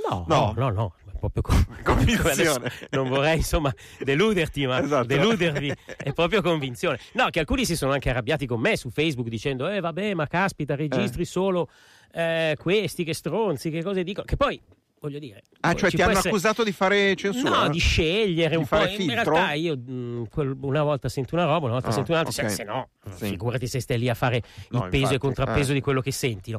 No, 0.09 0.25
No. 0.29 0.53
no, 0.57 0.71
no, 0.71 0.71
no, 0.71 0.95
è 1.13 1.19
proprio 1.19 1.43
con- 1.43 1.67
Convinzione. 1.85 2.71
non 2.91 3.09
vorrei 3.09 3.37
insomma 3.37 3.73
deluderti, 4.01 4.67
ma 4.67 4.83
Esatto. 4.83 5.05
deludervi 5.07 5.73
è 5.97 6.13
proprio 6.13 6.41
convinzione. 6.43 6.99
No, 7.13 7.29
che 7.31 7.41
alcuni 7.41 7.65
si 7.65 7.77
sono 7.77 7.93
anche 7.93 8.11
arrabbiati 8.11 8.47
con 8.47 8.61
me 8.61 8.77
su 8.77 8.91
Facebook 8.91 9.29
dicendo 9.29 9.69
"Eh 9.69 9.81
vabbè, 9.81 10.15
ma 10.15 10.27
caspita, 10.27 10.75
registri 10.75 11.25
solo 11.25 11.69
eh, 12.13 12.57
questi 12.59 13.05
che 13.05 13.15
stronzi, 13.15 13.71
che 13.71 13.83
cose 13.83 14.03
dicono". 14.03 14.25
Che 14.27 14.37
poi 14.37 14.61
voglio 15.01 15.19
dire 15.19 15.43
Ah, 15.61 15.75
cioè 15.75 15.91
ci 15.91 15.97
ti 15.97 16.03
hanno 16.03 16.13
essere- 16.13 16.29
accusato 16.31 16.63
di 16.65 16.73
fare 16.73 17.15
censura? 17.17 17.63
No, 17.63 17.69
di 17.69 17.79
scegliere 17.79 18.51
Di 18.51 18.57
un 18.57 18.63
po'. 18.67 18.77
fare 18.77 18.91
In 18.91 18.97
filtro? 18.97 19.33
realtà 19.35 19.53
io 19.53 19.77
mh, 19.77 20.29
quel- 20.31 20.57
una 20.63 20.83
volta 20.83 21.09
sento 21.09 21.35
una 21.35 21.45
roba, 21.45 21.65
una 21.67 21.75
volta 21.75 21.89
Ah, 21.89 21.93
sento 21.93 22.13
un'altra, 22.13 22.43
ok. 22.45 22.51
se, 22.51 22.57
se 22.57 22.65
no, 22.65 22.89
Sì. 23.15 23.27
figurati 23.27 23.67
se 23.67 23.81
stai 23.81 23.99
lì 23.99 24.09
a 24.09 24.15
fare 24.15 24.43
No, 24.71 24.85
il 24.85 24.91
peso 24.91 24.97
infatti, 24.97 25.15
e 25.15 25.19
contrappeso 25.19 25.71
eh. 25.73 25.75
di 25.75 25.81
quello 25.81 26.01
che 26.01 26.13
sentino. 26.13 26.59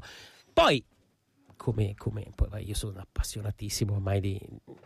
Poi, 0.54 0.84
come, 1.56 1.94
come 1.96 2.28
poi, 2.36 2.68
io 2.68 2.76
sono 2.76 3.00
appassionatissimo 3.00 3.94
ormai 3.94 4.20
di, 4.20 4.40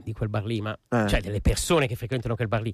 di 0.04 0.14
quel 0.14 0.30
bar 0.30 0.46
lì, 0.46 0.62
ma 0.62 0.78
Eh. 0.90 1.08
cioè 1.08 1.22
delle 1.22 1.42
persone 1.42 1.88
che 1.88 1.96
frequentano 1.96 2.36
quel 2.36 2.48
bar 2.48 2.62
lì. 2.62 2.74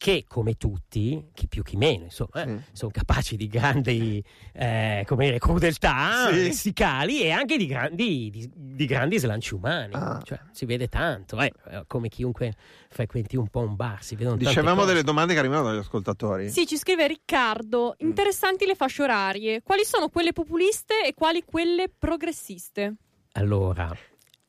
Che 0.00 0.26
come 0.28 0.54
tutti, 0.54 1.30
chi 1.34 1.48
più 1.48 1.64
chi 1.64 1.76
meno, 1.76 2.04
insomma, 2.04 2.44
eh, 2.44 2.46
Sì. 2.46 2.62
sono 2.70 2.92
capaci 2.92 3.36
di 3.36 3.48
grandi 3.48 4.22
eh, 4.52 5.02
come 5.08 5.24
dire, 5.24 5.40
crudeltà 5.40 6.28
Sì. 6.28 6.34
lessicali 6.34 7.22
e 7.22 7.32
anche 7.32 7.56
di 7.56 7.66
grandi, 7.66 8.30
di, 8.30 8.48
di 8.54 8.86
grandi 8.86 9.18
slanci 9.18 9.54
umani. 9.54 9.94
Ah. 9.94 10.20
Cioè, 10.22 10.38
si 10.52 10.66
vede 10.66 10.86
tanto, 10.86 11.40
eh, 11.40 11.52
come 11.88 12.08
chiunque 12.08 12.54
frequenti 12.90 13.36
un 13.36 13.48
po' 13.48 13.58
un 13.58 13.74
bar, 13.74 14.00
si 14.04 14.14
vedono 14.14 14.36
Dicevamo 14.36 14.84
delle 14.84 15.02
domande 15.02 15.32
che 15.32 15.40
arrivano 15.40 15.64
dagli 15.64 15.78
ascoltatori. 15.78 16.48
Sì, 16.48 16.64
ci 16.64 16.76
scrive 16.76 17.08
Riccardo. 17.08 17.96
Mm. 18.00 18.06
Interessanti 18.06 18.66
le 18.66 18.76
fasce 18.76 19.02
orarie. 19.02 19.62
Quali 19.62 19.84
sono 19.84 20.10
quelle 20.10 20.32
populiste 20.32 21.04
e 21.04 21.12
quali 21.12 21.42
quelle 21.44 21.88
progressiste? 21.88 22.94
Allora, 23.38 23.96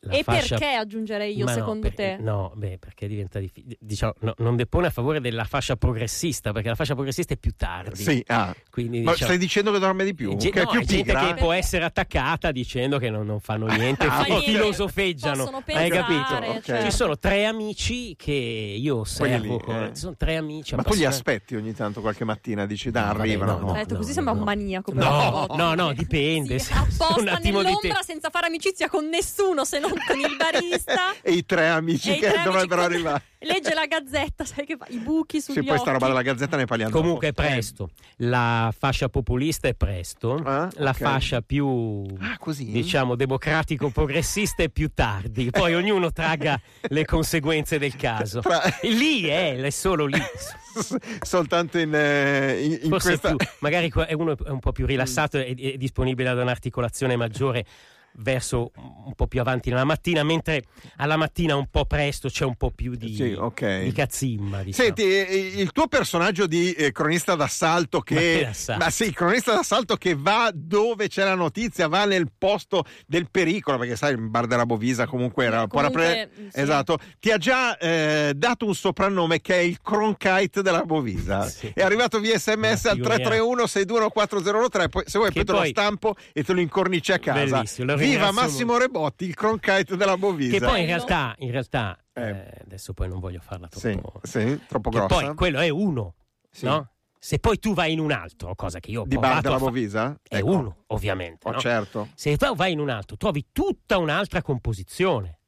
e 0.10 0.24
fascia- 0.24 0.58
perché 0.58 0.74
aggiungerei 0.76 1.36
io, 1.36 1.44
Ma 1.46 1.52
no, 1.52 1.58
secondo 1.58 1.82
per- 1.82 1.96
te? 1.96 2.18
No, 2.20 2.52
beh, 2.56 2.78
perché 2.80 3.08
diventa 3.08 3.40
difficile. 3.40 3.76
Diciamo, 3.80 4.14
no, 4.20 4.34
non 4.38 4.56
depone 4.56 4.88
a 4.88 4.90
favore 4.92 5.20
della 5.20 5.44
fascia 5.44 5.76
progressista, 5.76 6.52
perché 6.54 6.70
la 6.70 6.76
fascia 6.76 6.94
progressista 6.94 7.34
è 7.34 7.38
più 7.38 7.52
tardi. 7.58 8.02
Sì, 8.02 8.24
ah. 8.28 8.56
Quindi, 8.70 9.02
Ma 9.02 9.12
diciamo- 9.12 9.32
stai 9.32 9.38
dicendo 9.38 9.72
che 9.72 9.80
dorme 9.80 10.06
di 10.06 10.14
più? 10.14 10.36
Ge- 10.38 10.52
che 10.52 10.62
è 10.62 10.64
no, 10.64 10.70
più 10.72 10.80
è 10.80 10.84
gente 10.86 11.04
pigra? 11.12 11.28
che 11.28 11.34
può 11.36 11.52
essere 11.52 11.84
attaccata 11.84 12.52
dicendo 12.52 12.98
che 12.98 13.10
non, 13.10 13.26
non 13.26 13.40
fanno 13.42 13.66
niente 13.68 14.06
Ah, 14.06 14.22
ok. 14.22 14.44
filosofeggiano. 14.44 15.38
Possono 15.44 15.58
Hai 15.58 15.64
pensare, 15.90 15.90
capito? 15.90 16.50
Ok. 16.50 16.62
certo. 16.64 16.86
Ci 16.86 16.92
sono 16.96 17.18
tre 17.18 17.46
amici 17.46 18.16
che 18.16 18.32
io 18.32 19.00
osservo. 19.00 19.54
lì, 19.56 19.60
come- 19.64 19.86
eh. 19.88 19.94
Ci 19.94 20.00
sono 20.00 20.16
tre 20.18 20.36
amici. 20.38 20.76
Ma 20.76 20.84
tu 20.84 20.94
li 20.94 21.06
aspetti 21.06 21.56
ogni 21.56 21.74
tanto 21.74 22.00
qualche 22.02 22.24
mattina, 22.24 22.66
dici 22.66 22.90
dai, 22.90 23.04
No, 23.14 23.20
arrivano. 23.22 23.58
no, 23.60 23.74
no. 23.74 23.98
Così 23.98 24.14
sembra 24.14 24.34
no. 24.34 24.40
un 24.40 24.46
maniaco. 24.46 24.94
No, 24.94 25.46
no, 25.56 25.74
no, 25.76 25.94
dipende. 25.94 26.58
Sì, 26.60 26.72
apposta 26.74 27.34
attimo 27.34 27.60
di 27.60 27.66
nell'ombra 27.66 28.02
senza 28.02 28.30
fare 28.30 28.48
amicizia 28.48 28.88
con 28.90 29.08
nessuno 29.10 29.66
se 29.66 29.80
non 29.80 29.89
con 30.08 30.20
il 30.20 30.36
barista 30.38 31.14
e 31.22 31.32
i 31.34 31.46
tre 31.46 31.68
amici 31.70 32.10
e 32.12 32.14
che 32.14 32.20
tre 32.20 32.28
amici 32.30 32.44
dovrebbero 32.44 32.82
con- 32.82 32.92
arrivare. 32.92 33.24
Legge 33.42 33.74
la 33.74 33.86
gazzetta, 33.86 34.44
sai 34.44 34.66
che 34.66 34.76
fa? 34.78 34.86
I 34.90 34.98
buchi 34.98 35.40
sugli 35.40 35.56
Sì, 35.56 35.64
poi 35.64 35.78
sta 35.78 35.84
occhi. 35.92 35.92
roba 35.94 36.08
della 36.08 36.22
gazzetta 36.22 36.58
ne 36.58 36.66
parliamo 36.66 36.92
Comunque 36.92 37.30
è 37.30 37.32
presto. 37.32 37.90
La 38.18 38.74
fascia 38.78 39.08
populista 39.08 39.70
è 39.70 39.74
presto, 39.76 40.34
Ah, 40.44 40.68
la 40.76 40.90
ok. 40.90 40.98
fascia 40.98 41.42
più 41.42 42.04
Ah, 42.20 42.38
così? 42.38 42.66
diciamo 42.66 43.16
democratico 43.16 43.90
progressista 43.92 44.62
è 44.64 44.68
più 44.70 44.92
tardi. 44.94 45.52
Poi 45.52 45.74
ognuno 45.74 46.12
traga 46.12 46.60
le 46.90 47.06
conseguenze 47.06 47.80
del 47.80 47.96
caso. 47.96 48.42
Tra- 48.42 48.62
Lì 48.82 49.24
è, 49.26 49.56
è 49.56 49.70
solo 49.70 50.06
lì. 50.06 50.20
Soltanto 51.22 51.78
in, 51.78 51.94
eh, 51.96 52.62
in, 52.64 52.72
in 52.84 52.90
Forse 52.90 53.08
questa... 53.18 53.36
più- 53.36 53.48
magari 53.60 53.90
uno 54.16 54.38
è 54.38 54.50
un 54.50 54.60
po' 54.60 54.72
più 54.72 54.86
rilassato 54.86 55.38
e 55.38 55.56
è 55.56 55.78
disponibile 55.78 56.30
ad 56.30 56.38
un'articolazione 56.40 57.16
maggiore 57.16 57.66
verso 58.14 58.72
un 58.76 59.14
po' 59.16 59.28
più 59.28 59.40
avanti 59.40 59.70
nella 59.70 59.84
mattina, 59.84 60.24
mentre 60.24 60.64
alla 60.98 61.16
mattina 61.18 61.56
un 61.56 61.68
po' 61.70 61.86
presto 61.86 62.28
c'è 62.30 62.46
un 62.46 62.56
po' 62.56 62.72
più 62.72 62.96
di, 62.96 63.16
Sì, 63.16 63.34
ok. 63.38 63.82
di 63.84 63.92
cazzimma. 63.92 64.64
Diciamo. 64.64 64.88
Senti, 64.88 65.04
il 65.60 65.72
tuo 65.72 65.88
personaggio 65.88 66.46
di 66.48 66.72
eh, 66.74 66.92
cronista 66.92 67.36
d'assalto 67.36 67.98
Ma 68.00 68.04
che... 68.04 68.16
che 68.16 68.44
d'assalto? 68.46 68.84
Ma 68.84 68.90
sì, 68.90 69.12
cronista 69.14 69.54
d'assalto 69.54 69.96
che 69.96 70.16
va 70.18 70.52
dove 70.54 71.08
c'è 71.08 71.24
la 71.24 71.36
notizia, 71.36 71.88
va 71.88 72.06
nel 72.06 72.30
posto 72.38 72.84
del 73.08 73.30
pericolo, 73.30 73.78
perché 73.78 73.96
sai, 73.96 74.12
il 74.14 74.20
bar 74.30 74.48
della 74.48 74.66
Bovisa 74.66 75.06
comunque 75.08 75.46
era 75.46 75.62
un 75.62 75.68
po' 75.68 75.78
Comunque, 75.78 76.04
rappre- 76.06 76.50
sì. 76.52 76.60
Esatto, 76.60 76.98
ti 77.20 77.32
ha 77.32 77.38
già 77.38 77.78
eh, 77.78 78.34
dato 78.36 78.66
un 78.66 78.76
soprannome 78.76 79.40
che 79.42 79.56
è 79.56 79.60
il 79.60 79.80
Cronkite 79.82 80.62
della 80.62 80.84
Bovisa. 80.84 81.48
Sì. 81.48 81.72
È 81.74 81.82
arrivato 81.82 82.20
via 82.20 82.38
sms 82.38 82.58
Ma 82.58 82.68
al 82.92 82.96
figuriamo. 82.98 83.04
331 83.08 83.68
621 83.68 84.10
4013 84.10 84.90
poi, 84.90 85.04
se 85.06 85.18
vuoi 85.18 85.32
Che 85.32 85.44
poi 85.44 85.56
te 85.56 85.62
lo 85.62 85.66
stampo 85.68 86.16
e 86.34 86.44
te 86.44 86.54
lo 86.54 86.60
incornici 86.60 87.12
a 87.12 87.20
casa. 87.20 87.46
Bellissimo, 87.58 87.92
lo 87.92 87.98
Viva 88.10 88.32
Massimo 88.32 88.78
Rebotti, 88.78 89.26
il 89.26 89.36
Cronkite 89.36 89.96
della 89.96 90.18
Bovisa. 90.18 90.58
Che 90.58 90.66
poi 90.66 90.82
in 90.82 90.86
realtà, 90.88 91.36
in 91.40 91.52
realtà 91.52 91.98
Eh. 92.14 92.22
eh, 92.30 92.62
adesso 92.64 92.94
poi 92.94 93.08
non 93.08 93.20
voglio 93.20 93.40
farla 93.40 93.68
Sì, 93.72 93.92
troppo. 93.92 94.20
sì, 94.24 94.60
troppo 94.68 94.90
Che 94.90 94.98
grossa. 94.98 95.26
poi 95.26 95.36
quello 95.36 95.60
è 95.60 95.70
uno, 95.70 96.16
Sì. 96.50 96.66
no? 96.66 96.92
Se 97.22 97.38
poi 97.40 97.60
tu 97.60 97.74
vai 97.74 97.92
in 97.92 98.00
un 98.00 98.12
altro, 98.12 98.56
cosa 98.56 98.80
che 98.80 98.92
io 98.92 99.02
ho 99.02 99.06
Di 99.06 99.18
bar 99.18 99.42
della 99.42 99.58
Bovisa? 99.58 100.18
è 100.28 100.38
Ecco. 100.38 100.52
uno, 100.52 100.84
ovviamente. 100.88 101.48
Oh, 101.48 101.52
no? 101.52 101.60
certo. 101.60 102.10
Se 102.16 102.38
tu 102.38 102.56
vai 102.56 102.72
in 102.72 102.80
un 102.80 102.90
altro, 102.90 103.18
trovi 103.18 103.48
tutta 103.52 103.98
un'altra 103.98 104.42
composizione. 104.42 105.40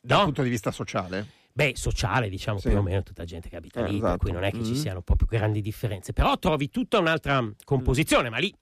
Dal 0.00 0.18
No? 0.18 0.24
punto 0.24 0.42
di 0.42 0.48
vista 0.48 0.70
sociale? 0.70 1.26
Beh, 1.52 1.72
sociale, 1.74 2.28
diciamo 2.30 2.58
Sì. 2.60 2.68
più 2.68 2.78
o 2.78 2.82
meno 2.82 3.02
tutta 3.02 3.24
gente 3.24 3.48
che 3.50 3.56
abita 3.56 3.80
Eh, 3.80 3.88
lì, 3.90 3.96
esatto. 3.96 4.10
per 4.10 4.18
cui 4.20 4.32
non 4.32 4.44
è 4.44 4.50
che 4.52 4.62
ci 4.64 4.70
Mm. 4.72 4.74
siano 4.76 5.02
proprio 5.02 5.26
grandi 5.28 5.60
differenze. 5.60 6.12
Però 6.14 6.38
trovi 6.38 6.70
tutta 6.70 6.98
un'altra 6.98 7.46
composizione, 7.64 8.30
ma 8.30 8.38
lì 8.38 8.54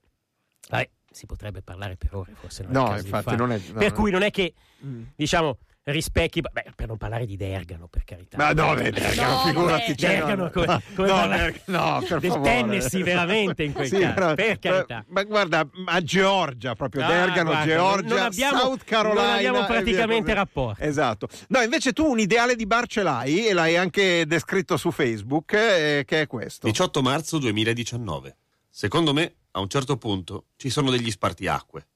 vabbè, 0.69 0.89
si 1.17 1.25
potrebbe 1.25 1.61
parlare 1.61 1.97
per 1.97 2.13
ore, 2.15 2.31
forse 2.39 2.63
non 2.63 2.71
è 2.71 2.75
No, 2.75 2.93
di 2.93 2.99
infatti 3.01 3.35
non 3.35 3.51
è... 3.51 3.59
no, 3.73 3.79
Per 3.79 3.89
no. 3.91 3.95
cui 3.97 4.11
non 4.11 4.21
è 4.21 4.29
che, 4.31 4.53
Mm. 4.85 5.03
diciamo, 5.15 5.57
rispecchi, 5.85 6.41
beh, 6.41 6.65
per 6.75 6.85
non 6.87 6.97
parlare 6.97 7.25
di 7.25 7.37
Dergano, 7.37 7.87
per 7.87 8.03
carità. 8.03 8.35
Ma 8.37 8.51
no, 8.51 8.73
beh, 8.75 8.91
Dergano, 8.91 9.31
No, 9.31 9.39
figurati. 9.45 9.97
cioè, 9.97 10.09
Dergano, 10.09 10.43
no, 10.43 10.49
come- 10.51 10.65
no, 10.67 10.81
come 10.95 11.07
no, 11.07 11.13
parla- 11.15 11.51
no, 11.65 12.05
per 12.07 12.19
del 12.19 12.31
favore. 12.31 12.49
Tennessee, 12.51 13.03
veramente, 13.03 13.63
in 13.63 13.71
quel 13.71 13.87
Sì, 13.87 13.99
caso, 13.99 14.13
però- 14.13 14.33
per 14.35 14.59
carità. 14.59 15.05
Ma 15.07 15.23
guarda, 15.23 15.67
a 15.85 16.01
Georgia 16.01 16.75
proprio, 16.75 17.05
Ah, 17.05 17.07
Dergano, 17.07 17.49
guarda, 17.51 17.73
Georgia, 17.73 18.07
non 18.15 18.23
abbiamo- 18.25 18.59
South 18.59 18.83
Carolina. 18.83 19.21
non 19.25 19.33
abbiamo 19.33 19.65
praticamente 19.65 20.23
così. 20.23 20.33
rapporti. 20.35 20.83
Esatto. 20.83 21.27
No, 21.47 21.61
invece 21.61 21.93
tu 21.93 22.05
un 22.05 22.19
ideale 22.19 22.55
di 22.55 22.67
bar 22.67 22.85
ce 22.85 23.01
l'hai 23.03 23.47
e 23.47 23.53
l'hai 23.53 23.77
anche 23.77 24.25
descritto 24.27 24.75
su 24.77 24.91
Facebook, 24.91 25.53
eh, 25.53 26.03
che 26.05 26.21
è 26.21 26.27
questo. 26.27 26.67
18 26.67 27.01
marzo 27.01 27.37
2019. 27.39 28.35
Secondo 28.69 29.13
me, 29.13 29.33
a 29.57 29.59
un 29.59 29.69
certo 29.69 29.97
punto, 29.97 30.49
ci 30.55 30.69
sono 30.69 30.91
degli 30.91 31.09
spartiacque. 31.09 31.87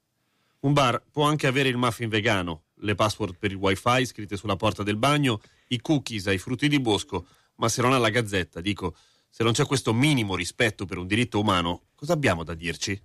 Un 0.61 0.73
bar 0.73 1.03
può 1.11 1.25
anche 1.25 1.45
avere 1.45 1.69
il 1.69 1.77
muffin 1.77 2.09
vegano, 2.09 2.63
le 2.81 2.95
password 2.95 3.37
per 3.37 3.51
il 3.51 3.57
wifi 3.57 4.05
scritte 4.07 4.35
sulla 4.35 4.55
porta 4.55 4.81
del 4.81 4.97
bagno, 4.97 5.39
i 5.67 5.79
cookies 5.79 6.25
ai 6.25 6.39
frutti 6.39 6.67
di 6.67 6.79
bosco, 6.79 7.27
ma 7.57 7.69
se 7.69 7.83
non 7.83 7.93
ha 7.93 7.99
la 7.99 8.09
gazzetta, 8.09 8.61
dico, 8.61 8.95
se 9.29 9.43
non 9.43 9.53
c'è 9.53 9.65
questo 9.67 9.93
minimo 9.93 10.35
rispetto 10.35 10.85
per 10.85 10.97
un 10.97 11.05
diritto 11.05 11.39
umano, 11.39 11.83
cosa 11.95 12.13
abbiamo 12.13 12.43
da 12.43 12.55
dirci? 12.55 12.99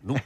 Nu- 0.00 0.20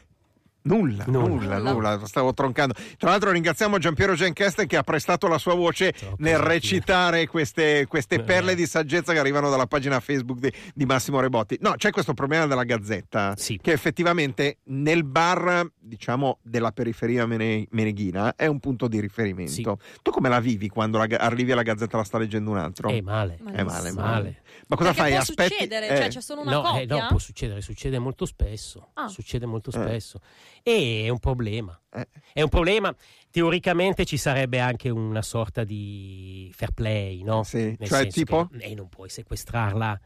Nulla, 0.65 1.05
nulla, 1.07 1.59
Nulla. 1.59 1.73
nulla, 1.73 2.07
stavo 2.07 2.33
troncando. 2.35 2.75
Tra 2.97 3.11
l'altro 3.11 3.31
ringraziamo 3.33 3.79
Giampiero 3.79 4.15
Genkesten 4.15 4.67
che 4.67 4.77
ha 4.77 4.83
prestato 4.83 5.27
la 5.27 5.39
sua 5.39 5.55
voce 5.55 5.93
Troppo 5.93 6.17
nel 6.19 6.39
recitare 6.39 7.27
queste, 7.27 7.87
queste 7.89 8.21
perle 8.23 8.55
di 8.55 8.67
saggezza 8.67 9.13
che 9.13 9.19
arrivano 9.19 9.51
dalla 9.51 9.67
pagina 9.67 9.99
Facebook 10.01 10.39
di, 10.39 10.53
di 10.75 10.85
Massimo 10.85 11.21
Rebotti. 11.21 11.59
No, 11.61 11.75
c'è 11.77 11.91
questo 11.91 12.15
problema 12.15 12.47
della 12.47 12.65
Gazzetta 12.65 13.35
Sì. 13.37 13.59
che 13.61 13.73
effettivamente 13.73 14.59
nel 14.65 15.05
bar, 15.05 15.67
diciamo, 15.85 16.39
della 16.43 16.71
periferia 16.73 17.27
mene- 17.27 17.67
meneghina 17.71 18.35
è 18.37 18.47
un 18.47 18.61
punto 18.61 18.87
di 18.89 19.01
riferimento. 19.01 19.79
Tu 20.03 20.11
come 20.11 20.29
la 20.29 20.39
vivi 20.41 20.69
quando 20.69 20.99
la 20.99 21.07
arrivi 21.19 21.53
alla 21.53 21.63
Gazzetta 21.63 21.95
e 21.95 21.97
la 21.99 22.05
sta 22.05 22.19
leggendo 22.19 22.51
un 22.51 22.59
altro? 22.59 22.89
È 22.89 23.01
male. 23.01 23.39
Ma 23.43 23.53
È 23.53 23.63
male, 23.65 23.89
sì. 23.91 23.95
male. 23.97 24.11
Male. 24.13 24.43
Ma 24.69 24.77
cosa 24.77 24.93
Perché 24.93 24.95
fai? 25.03 25.11
può 25.11 25.21
Aspetti? 25.21 25.53
succedere, 25.55 25.89
eh, 25.89 25.97
cioè 25.97 26.09
c'è 26.09 26.21
solo 26.21 26.41
una 26.43 26.53
no, 26.53 26.63
coppia. 26.63 26.81
eh, 26.81 26.87
no, 26.87 27.07
può 27.09 27.19
succedere, 27.19 27.61
succede 27.61 27.99
molto 27.99 28.25
spesso. 28.27 28.91
Ah. 28.95 29.09
Succede 29.09 29.45
molto 29.47 29.71
Eh. 29.71 29.73
spesso. 29.75 30.21
E 30.63 31.03
è 31.05 31.09
un 31.09 31.19
problema. 31.19 31.79
eh. 31.93 32.09
È 32.33 32.41
un 32.43 32.49
problema. 32.49 32.95
Teoricamente 33.31 34.05
ci 34.05 34.17
sarebbe 34.17 34.61
anche 34.61 34.89
una 34.89 35.23
sorta 35.23 35.65
di 35.65 36.51
fair 36.55 36.73
play, 36.73 37.23
no? 37.23 37.43
Sì, 37.43 37.75
Nel 37.79 37.89
cioè 37.89 38.03
senso 38.03 38.19
tipo? 38.19 38.49
eh, 38.59 38.75
non 38.75 38.89
puoi 38.89 39.09
sequestrarla. 39.09 40.01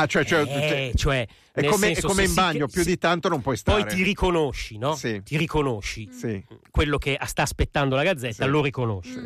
Ah, 0.00 0.06
cioè, 0.06 0.24
cioè, 0.24 0.40
Eh, 0.46 0.92
cioè, 0.94 1.26
è 1.52 1.60
nel 1.60 1.70
come, 1.70 1.90
è 1.90 1.92
senso, 1.94 2.08
come 2.08 2.22
se 2.22 2.22
in 2.22 2.28
si- 2.28 2.34
bagno, 2.34 2.66
più 2.68 2.82
si- 2.82 2.88
di 2.88 2.98
tanto 2.98 3.28
non 3.28 3.40
puoi 3.42 3.56
stare. 3.56 3.82
Poi 3.84 3.94
ti 3.94 4.02
riconosci, 4.02 4.78
no? 4.78 4.94
Sì. 4.94 5.22
Ti 5.22 5.36
riconosci. 5.36 6.08
Sì. 6.12 6.42
Quello 6.70 6.98
che 6.98 7.18
sta 7.26 7.42
aspettando 7.42 7.94
la 7.94 8.02
gazzetta 8.02 8.44
Sì. 8.44 8.50
lo 8.50 8.62
riconosci. 8.62 9.18
Mm. 9.18 9.24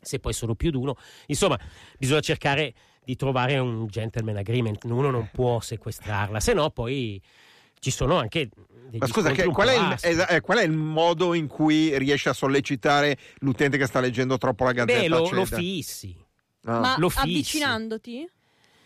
Se 0.00 0.18
poi 0.20 0.32
sono 0.32 0.54
più 0.54 0.70
di 0.70 0.76
uno, 0.76 0.96
insomma, 1.26 1.58
bisogna 1.98 2.20
cercare 2.20 2.72
di 3.04 3.16
trovare 3.16 3.58
un 3.58 3.86
gentleman 3.88 4.36
agreement. 4.36 4.84
Uno 4.84 5.10
non 5.10 5.28
può 5.32 5.60
sequestrarla, 5.60 6.38
se 6.40 6.52
no 6.52 6.70
poi 6.70 7.20
ci 7.80 7.90
sono 7.90 8.16
anche 8.18 8.48
degli 8.88 8.98
Ma 9.00 9.06
scusa, 9.08 9.30
che- 9.32 9.44
qual, 9.46 9.68
è 9.68 9.76
il, 10.08 10.26
eh, 10.28 10.40
qual 10.40 10.58
è 10.58 10.62
il 10.62 10.70
modo 10.70 11.34
in 11.34 11.46
cui 11.48 11.96
riesci 11.98 12.28
a 12.28 12.32
sollecitare 12.32 13.16
l'utente 13.38 13.76
che 13.78 13.86
sta 13.86 13.98
leggendo 14.00 14.38
troppo 14.38 14.64
la 14.64 14.72
gazzetta? 14.72 15.00
Beh, 15.00 15.08
lo, 15.08 15.28
lo 15.30 15.44
fissi. 15.44 16.14
Ah. 16.64 16.78
Ma 16.80 16.94
lo 16.98 17.08
fissi. 17.08 17.22
avvicinandoti? 17.24 18.28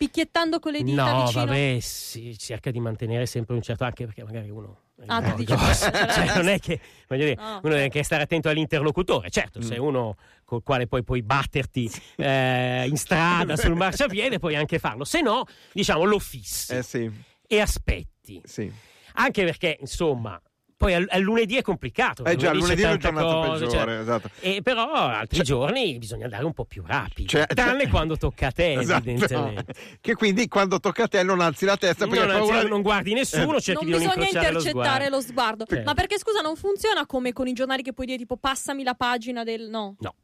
Picchiettando 0.01 0.61
con 0.61 0.73
le 0.73 0.83
dita 0.83 1.13
No, 1.13 1.25
vicino? 1.27 1.45
vabbè, 1.45 1.77
si 1.79 2.39
cerca 2.39 2.71
di 2.71 2.81
mantenere 2.81 3.27
sempre 3.27 3.55
un 3.55 3.61
certo, 3.61 3.85
anche 3.85 4.07
perché 4.07 4.25
magari 4.25 4.49
uno. 4.49 4.79
Ah, 5.09 5.23
Eh, 5.23 5.35
dici, 5.35 5.53
cioè, 5.77 6.35
non 6.37 6.49
è 6.49 6.59
che 6.59 6.81
voglio 7.07 7.25
dire, 7.25 7.35
No. 7.37 7.61
uno 7.63 7.69
deve 7.75 7.83
anche 7.83 8.03
stare 8.03 8.23
attento 8.23 8.49
all'interlocutore. 8.49 9.29
Certo, 9.29 9.59
Mm. 9.59 9.63
se 9.63 9.77
uno 9.77 10.17
col 10.47 10.63
quale 10.63 10.87
poi 10.87 11.05
puoi 11.05 11.21
batterti 11.23 11.91
eh, 12.17 12.87
in 12.89 12.97
strada 12.97 13.59
sul 13.59 13.75
marciapiede, 13.77 14.39
puoi 14.39 14.57
anche 14.57 14.79
farlo. 14.79 15.05
Se 15.05 15.21
no, 15.21 15.45
diciamo, 15.71 16.05
lo 16.05 16.19
fissi 16.19 16.73
Eh 16.77 16.83
sì, 16.83 17.11
e 17.47 17.61
aspetti. 17.61 18.41
sì. 18.43 18.73
Anche 19.17 19.45
perché, 19.45 19.77
insomma, 19.81 20.41
poi 20.81 20.95
al, 20.95 21.07
al 21.11 21.21
lunedì 21.21 21.59
è 21.59 21.63
complicato. 21.63 22.25
Eh 22.25 22.37
già, 22.37 22.55
lunedì 22.55 22.81
è 22.81 22.87
la 22.87 22.97
giornata 22.97 23.27
cosa, 23.27 23.67
peggiore, 23.67 23.93
cioè- 23.93 23.99
esatto. 24.01 24.31
e 24.41 24.63
però 24.63 24.91
altri 24.91 25.37
Cioè- 25.37 25.45
giorni 25.45 25.99
bisogna 25.99 26.25
andare 26.25 26.47
un 26.47 26.55
po' 26.55 26.65
più 26.65 26.83
rapidi. 26.87 27.29
Cioè- 27.29 27.45
tranne 27.49 27.81
cioè- 27.83 27.91
quando 27.91 28.17
tocca 28.17 28.47
a 28.47 28.51
te, 28.51 28.73
Esatto. 28.81 29.07
evidentemente. 29.11 29.75
Che 30.01 30.15
quindi 30.15 30.49
quando 30.49 30.81
tocca 30.81 31.03
a 31.03 31.09
te 31.09 31.23
non 31.23 31.41
alzi 31.43 31.67
la 31.67 31.77
testa 31.77 32.07
perché 32.07 32.25
Non, 32.25 32.39
paura 32.39 32.63
non 32.63 32.81
guardi 32.81 33.13
nessuno, 33.13 33.61
cerchi 33.61 33.85
non 33.85 33.85
di 33.85 33.91
non 33.91 34.15
bisogna 34.15 34.25
incrociare 34.25 34.53
lo 34.53 34.59
intercettare 34.59 35.05
sguardo. 35.05 35.17
lo 35.17 35.21
sguardo. 35.23 35.65
Certo. 35.67 35.85
Ma 35.85 35.93
perché 35.95 36.19
scusa, 36.19 36.41
non 36.41 36.57
funziona 36.57 37.05
come 37.05 37.35
con 37.35 37.47
i 37.47 37.53
giornali 37.53 37.83
che 37.83 37.93
puoi 37.93 38.07
dire 38.07 38.17
tipo 38.17 38.39
passami 38.39 38.83
la 38.83 38.95
pagina 38.95 39.45
del. 39.45 39.69
No. 39.69 39.97
No. 40.01 40.15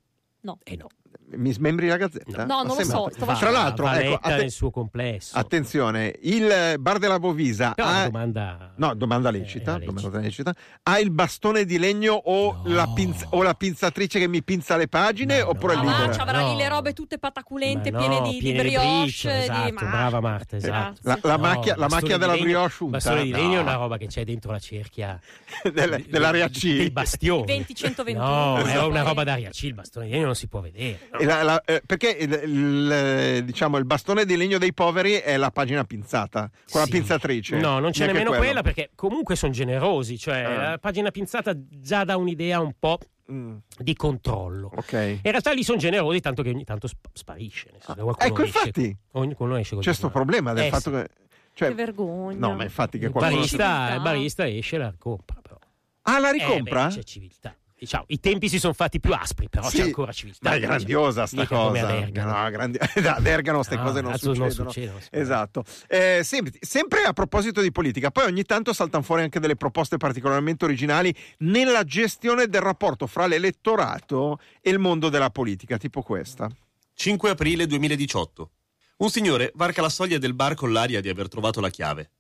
No. 0.41 0.59
Eh 0.65 0.77
no. 0.77 0.87
Mi 1.29 1.53
smembri 1.53 1.89
la 1.89 1.97
gazzetta? 1.97 2.45
No, 2.45 2.63
non 2.63 2.77
lo 2.77 2.85
so, 2.85 3.09
sto 3.13 3.25
Va- 3.25 3.35
Tra 3.35 3.51
l'altro, 3.51 3.91
ecco, 3.91 4.15
atte- 4.15 4.37
nel 4.37 4.51
suo 4.53 4.71
complesso. 4.71 5.37
attenzione, 5.37 6.15
il 6.23 6.77
bar 6.79 6.99
della 6.99 7.19
Bovisa 7.19 7.73
Però 7.73 7.89
ha... 7.89 8.05
domanda... 8.05 8.73
No, 8.77 8.95
domanda 8.95 9.31
Eh, 9.31 9.33
lecita, 9.33 9.73
lecita. 9.79 9.93
domanda 9.93 10.19
lecita. 10.21 10.55
Ha 10.85 10.99
il 11.01 11.11
bastone 11.11 11.65
di 11.65 11.79
legno 11.79 12.13
o, 12.15 12.61
No. 12.65 12.73
la, 12.75 12.87
pinz- 12.95 13.27
o 13.31 13.43
la 13.43 13.55
pinzatrice 13.55 14.21
che 14.21 14.29
mi 14.29 14.45
pinza 14.45 14.77
le 14.77 14.87
pagine 14.87 15.41
No, 15.41 15.49
oppure 15.51 15.75
no. 15.75 15.81
Ah, 15.81 15.85
ma 15.85 15.91
libera? 15.97 16.13
ci 16.13 16.21
avrà 16.21 16.41
No. 16.41 16.51
lì 16.53 16.57
le 16.59 16.69
robe 16.69 16.93
tutte 16.93 17.19
pataculente, 17.19 17.91
Ma 17.91 17.99
piene 17.99 18.19
no, 18.21 18.27
di, 18.27 18.31
di 18.31 18.39
piene 18.39 18.63
di 18.63 18.69
brioche. 18.69 18.87
briciole, 19.01 19.43
esatto, 19.43 19.65
di... 19.65 19.73
ma- 19.73 19.81
brava 19.91 20.21
Marta, 20.21 20.57
esatto. 20.57 21.01
La, 21.03 21.19
la 21.23 21.37
No, 21.37 21.43
macchia, 21.43 21.77
la 21.77 21.89
macchia 21.89 22.17
della 22.19 22.33
legno- 22.35 22.45
brioche 22.45 22.75
unta? 22.85 22.97
Bastone 22.99 23.23
di 23.25 23.31
legno 23.33 23.59
è 23.59 23.63
una 23.63 23.75
roba 23.75 23.97
che 23.97 24.07
c'è 24.07 24.25
dentro 24.25 24.53
la 24.53 24.61
cerchia 24.61 25.19
Del- 25.73 26.05
dell'area 26.09 26.49
C. 26.49 26.77
Dei 26.77 26.91
bastioni. 26.91 27.45
20-121. 27.67 28.15
No, 28.17 28.59
è 28.59 28.61
Esatto. 28.63 28.89
una 28.89 29.03
roba 29.03 29.25
d'aria 29.25 29.51
C, 29.51 29.63
il 29.65 29.75
bastone 29.75 30.07
di 30.07 30.13
legno 30.13 30.27
non 30.27 30.35
si 30.37 30.47
può 30.47 30.61
vedere. 30.61 31.15
La- 31.25 31.43
la- 31.43 31.63
eh, 31.65 31.83
perché 31.85 32.11
il, 32.11 32.41
il- 32.45 33.45
diciamo, 33.45 33.77
il 33.79 33.85
bastone 33.85 34.25
di 34.25 34.37
legno 34.37 34.59
dei 34.59 34.73
poveri 34.75 35.15
è 35.15 35.37
la 35.37 35.51
pagina 35.51 35.85
pinzata, 35.85 36.51
con 36.71 36.81
la 36.81 36.87
Sì. 36.87 36.93
pinzatrice. 36.93 37.57
No, 37.59 37.79
non 37.79 37.91
c'è 37.93 38.07
nemmeno 38.07 38.29
quello. 38.31 38.43
quella 38.45 38.63
perché 38.63 38.91
comunque 38.95 39.37
sono 39.37 39.53
generosi, 39.53 40.19
cioè 40.19 40.43
Ah. 40.43 40.71
la 40.71 40.79
pagina 40.79 41.11
pinzata 41.11 41.53
già 41.57 42.05
dà 42.05 42.17
un'idea 42.17 42.61
un 42.61 42.73
po' 42.79 42.99
Mm, 43.31 43.57
di 43.79 43.95
controllo. 43.97 44.71
ok. 44.75 44.93
In 44.93 45.19
realtà 45.23 45.51
lì 45.53 45.65
sono 45.65 45.79
generosi, 45.79 46.21
tanto 46.21 46.43
che 46.43 46.51
ogni 46.51 46.63
tanto 46.65 46.87
sp- 46.87 47.09
sparisce. 47.13 47.71
nel 47.73 47.81
senso 47.83 47.95
che 47.95 48.03
qualcuno 48.03 48.29
Ecco, 48.29 48.43
esce- 48.45 48.59
infatti. 48.59 48.97
ognuno 49.13 49.57
esce 49.57 49.77
C'è 49.79 49.93
sto 49.93 50.09
giornale. 50.09 50.13
problema 50.13 50.53
del 50.53 50.65
Eh, 50.65 50.69
fatto 50.69 50.91
sì. 50.91 50.97
che... 50.97 51.09
Cioè, 51.53 51.69
Che 51.69 51.75
vergogna. 51.75 52.39
no, 52.39 52.55
ma 52.55 52.63
infatti 52.65 52.99
che 52.99 53.07
Il 53.07 53.11
qualcuno... 53.13 53.37
barista, 53.41 53.95
il 53.95 54.01
barista 54.03 54.47
esce 54.47 54.77
e 54.77 54.79
la 54.79 54.95
compra. 54.99 55.41
Però. 55.41 55.57
Ah, 56.03 56.19
la 56.21 56.29
Eh, 56.29 56.33
ricompra? 56.35 56.87
beh, 56.87 56.93
c'è 56.95 57.03
civiltà. 57.03 57.57
Diciamo, 57.79 58.05
i 58.09 58.19
tempi 58.21 58.49
si 58.49 58.59
sono 58.59 58.73
fatti 58.73 59.01
più 59.01 59.13
aspri, 59.13 59.49
però 59.49 59.69
Sì, 59.69 59.77
c'è 59.79 59.83
ancora 59.85 60.13
civiltà. 60.13 60.49
Ma 60.51 60.57
è 60.57 60.61
grandiosa 60.61 61.27
sta 61.27 61.43
Mica 61.43 61.57
come 61.57 61.81
cosa. 61.81 61.93
ad 61.93 62.03
Ergano. 62.03 62.43
No, 62.43 62.51
grandi- 62.51 62.79
ad 63.05 63.27
Ergano 63.27 63.57
queste 63.59 63.77
No, 63.77 63.83
cose 63.85 64.01
non 64.01 64.13
cazzo, 64.13 64.27
non 64.33 64.51
succedono. 64.51 64.71
succedono, 64.71 64.99
esatto. 65.11 65.65
Eh, 65.89 66.21
senti, 66.25 66.59
sempre 66.61 67.03
a 67.03 67.13
proposito 67.13 67.61
di 67.61 67.71
politica, 67.73 68.11
poi 68.11 68.25
ogni 68.27 68.45
tanto 68.45 68.73
saltano 68.73 69.03
fuori 69.03 69.23
anche 69.23 69.41
delle 69.41 69.57
proposte 69.57 69.97
particolarmente 69.99 70.65
originali 70.65 71.15
nella 71.39 71.85
gestione 71.85 72.49
del 72.49 72.61
rapporto 72.63 73.07
fra 73.07 73.27
l'elettorato 73.27 74.39
e 74.61 74.71
il 74.71 74.79
mondo 74.79 75.09
della 75.09 75.31
politica, 75.31 75.77
tipo 75.77 76.03
questa. 76.03 76.51
5 76.95 77.31
aprile 77.31 77.67
2018. 77.67 78.51
Un 78.99 79.11
signore 79.11 79.53
varca 79.55 79.83
la 79.83 79.91
soglia 79.91 80.17
del 80.17 80.33
bar 80.33 80.55
con 80.55 80.73
l'aria 80.73 81.03
di 81.03 81.11
aver 81.11 81.29
trovato 81.29 81.61
la 81.61 81.69
chiave. 81.69 82.11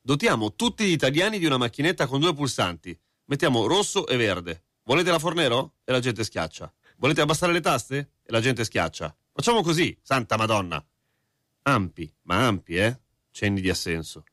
Dotiamo 0.00 0.54
tutti 0.56 0.84
gli 0.84 0.90
italiani 0.90 1.38
di 1.38 1.46
una 1.46 1.56
macchinetta 1.58 2.06
con 2.08 2.18
due 2.18 2.34
pulsanti. 2.34 2.98
Mettiamo 3.26 3.68
rosso 3.68 4.08
e 4.08 4.16
verde. 4.16 4.62
Volete 4.84 5.10
la 5.10 5.18
Fornero? 5.18 5.74
E 5.84 5.92
la 5.92 6.00
gente 6.00 6.24
schiaccia. 6.24 6.72
Volete 6.96 7.20
abbassare 7.20 7.52
le 7.52 7.60
taste? 7.60 7.96
E 8.22 8.32
la 8.32 8.40
gente 8.40 8.64
schiaccia. 8.64 9.14
Facciamo 9.32 9.62
così, 9.62 9.96
santa 10.02 10.36
madonna. 10.36 10.84
Ampi, 11.62 12.12
ma 12.22 12.46
ampi, 12.46 12.76
eh? 12.76 13.00
Cenni 13.30 13.60
di 13.60 13.70
assenso. 13.70 14.24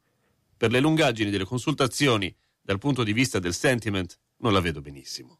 Per 0.58 0.72
le 0.72 0.80
lungaggini 0.80 1.30
delle 1.30 1.46
consultazioni, 1.46 2.36
dal 2.62 2.80
punto 2.80 3.04
di 3.04 3.14
vista 3.14 3.40
del 3.40 3.54
sentiment, 3.54 4.18
non 4.38 4.52
la 4.54 4.60
vedo 4.60 4.82
benissimo. 4.82 5.38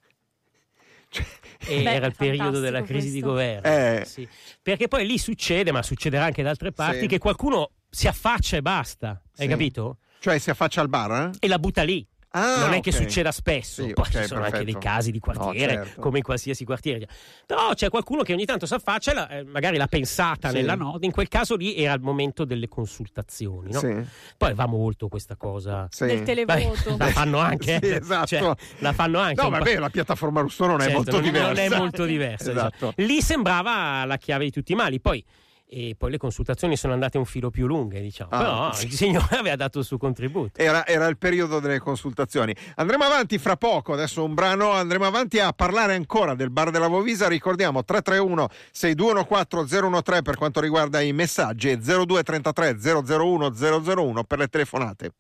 E 1.68 1.82
Beh, 1.84 1.92
era 1.92 2.06
il 2.06 2.16
periodo 2.16 2.60
della 2.60 2.84
crisi 2.84 3.08
di 3.10 3.22
questo. 3.22 3.30
governo. 3.30 3.68
Eh. 3.68 4.06
Sì. 4.06 4.28
Perché 4.62 4.88
poi 4.88 5.06
lì 5.08 5.18
succede, 5.18 5.72
ma 5.72 5.82
succederà 5.82 6.26
anche 6.26 6.44
da 6.44 6.52
altre 6.52 6.72
parti, 6.72 7.02
Sì. 7.02 7.08
che 7.08 7.18
qualcuno 7.18 7.72
si 7.90 8.08
affaccia 8.08 8.58
e 8.58 8.62
basta. 8.62 9.10
Hai 9.36 9.46
Sì. 9.46 9.48
capito? 9.48 9.98
Cioè 10.20 10.38
si 10.38 10.52
affaccia 10.52 10.82
al 10.82 10.90
bar? 10.90 11.30
eh? 11.34 11.38
E 11.40 11.48
la 11.48 11.58
butta 11.60 11.82
lì. 11.82 12.06
Ah, 12.32 12.60
non 12.60 12.74
è 12.74 12.80
che 12.80 12.90
ok. 12.92 12.96
succeda 12.96 13.32
spesso, 13.32 13.82
Sì, 13.84 13.94
poi 13.94 14.06
ok, 14.06 14.22
ci 14.22 14.28
sono 14.28 14.42
anche 14.42 14.52
perfetto. 14.58 14.72
dei 14.72 14.82
casi 14.82 15.12
di 15.12 15.20
quartiere, 15.20 15.76
No, 15.78 15.84
certo. 15.86 16.02
come 16.02 16.18
in 16.20 16.24
qualsiasi 16.24 16.64
quartiere. 16.64 17.08
Però 17.48 17.74
c'è 17.74 17.90
qualcuno 17.90 18.22
che 18.22 18.34
ogni 18.34 18.46
tanto 18.46 18.68
si 18.68 18.74
affaccia, 18.76 19.14
la- 19.16 19.28
eh, 19.30 19.44
magari 19.44 19.78
l'ha 19.78 19.88
pensata 19.88 20.50
Sì. 20.50 20.56
nella 20.56 20.76
notte, 20.76 21.08
in 21.08 21.12
quel 21.12 21.28
caso 21.28 21.56
lì 21.56 21.76
era 21.76 21.94
il 21.94 22.02
momento 22.02 22.46
delle 22.46 22.68
consultazioni. 22.68 23.72
no? 23.72 23.80
Sì. 23.80 23.96
Poi 24.38 24.54
va 24.54 24.68
molto 24.68 25.08
questa 25.08 25.36
cosa. 25.36 25.88
Sì. 25.90 26.06
Del 26.06 26.22
televoto. 26.24 26.96
La 26.98 27.08
fanno 27.08 27.40
anche, 27.40 27.80
Sì, 27.82 27.90
esatto. 27.90 28.26
Cioè, 28.28 28.54
la 28.80 28.94
fanno 28.94 29.18
anche. 29.20 29.42
No, 29.42 29.50
vabbè, 29.50 29.78
la 29.80 29.90
piattaforma 29.90 30.42
russo 30.42 30.66
non 30.68 30.78
è 30.82 30.84
Certo, 30.84 30.96
molto 30.98 31.12
non, 31.14 31.22
diversa. 31.24 31.48
non 31.48 31.58
è 31.58 31.78
molto 31.78 32.06
diversa. 32.06 32.50
Esatto. 32.52 32.94
diciamo. 32.96 33.08
Lì 33.08 33.22
sembrava 33.22 34.06
la 34.06 34.18
chiave 34.18 34.44
di 34.46 34.52
tutti 34.52 34.72
i 34.74 34.76
mali. 34.76 35.00
Poi, 35.00 35.24
e 35.72 35.96
poi 35.96 36.10
le 36.10 36.18
consultazioni 36.18 36.76
sono 36.76 36.94
andate 36.94 37.20
un 37.20 37.26
filo 37.26 37.52
più 37.52 37.68
lunghe, 37.68 38.02
diciamo. 38.02 38.32
Ah, 38.32 38.40
Però 38.40 38.82
il 38.82 38.92
signore 38.92 39.38
aveva 39.38 39.56
dato 39.56 39.80
il 39.80 39.86
suo 39.86 39.98
contributo. 40.00 40.60
Era, 40.60 40.86
era 40.86 41.06
il 41.08 41.18
periodo 41.18 41.60
delle 41.60 41.80
consultazioni. 41.80 42.56
Andremo 42.76 43.04
avanti 43.04 43.38
fra 43.38 43.56
poco, 43.56 43.94
adesso 43.94 44.24
un 44.24 44.34
brano, 44.34 44.72
andremo 44.72 45.06
avanti 45.06 45.40
a 45.40 45.54
parlare 45.54 45.94
ancora 45.94 46.34
del 46.34 46.50
bar 46.50 46.72
della 46.72 46.88
Vovisa. 46.88 47.28
Ricordiamo 47.28 47.84
331 47.84 48.50
6214 48.72 50.02
013 50.02 50.22
per 50.24 50.36
quanto 50.36 50.60
riguarda 50.60 51.02
i 51.02 51.14
messaggi 51.14 51.70
e 51.70 51.78
0233 51.78 52.78
001 52.82 53.54
001 53.54 54.24
per 54.24 54.40
le 54.40 54.48
telefonate. 54.48 55.12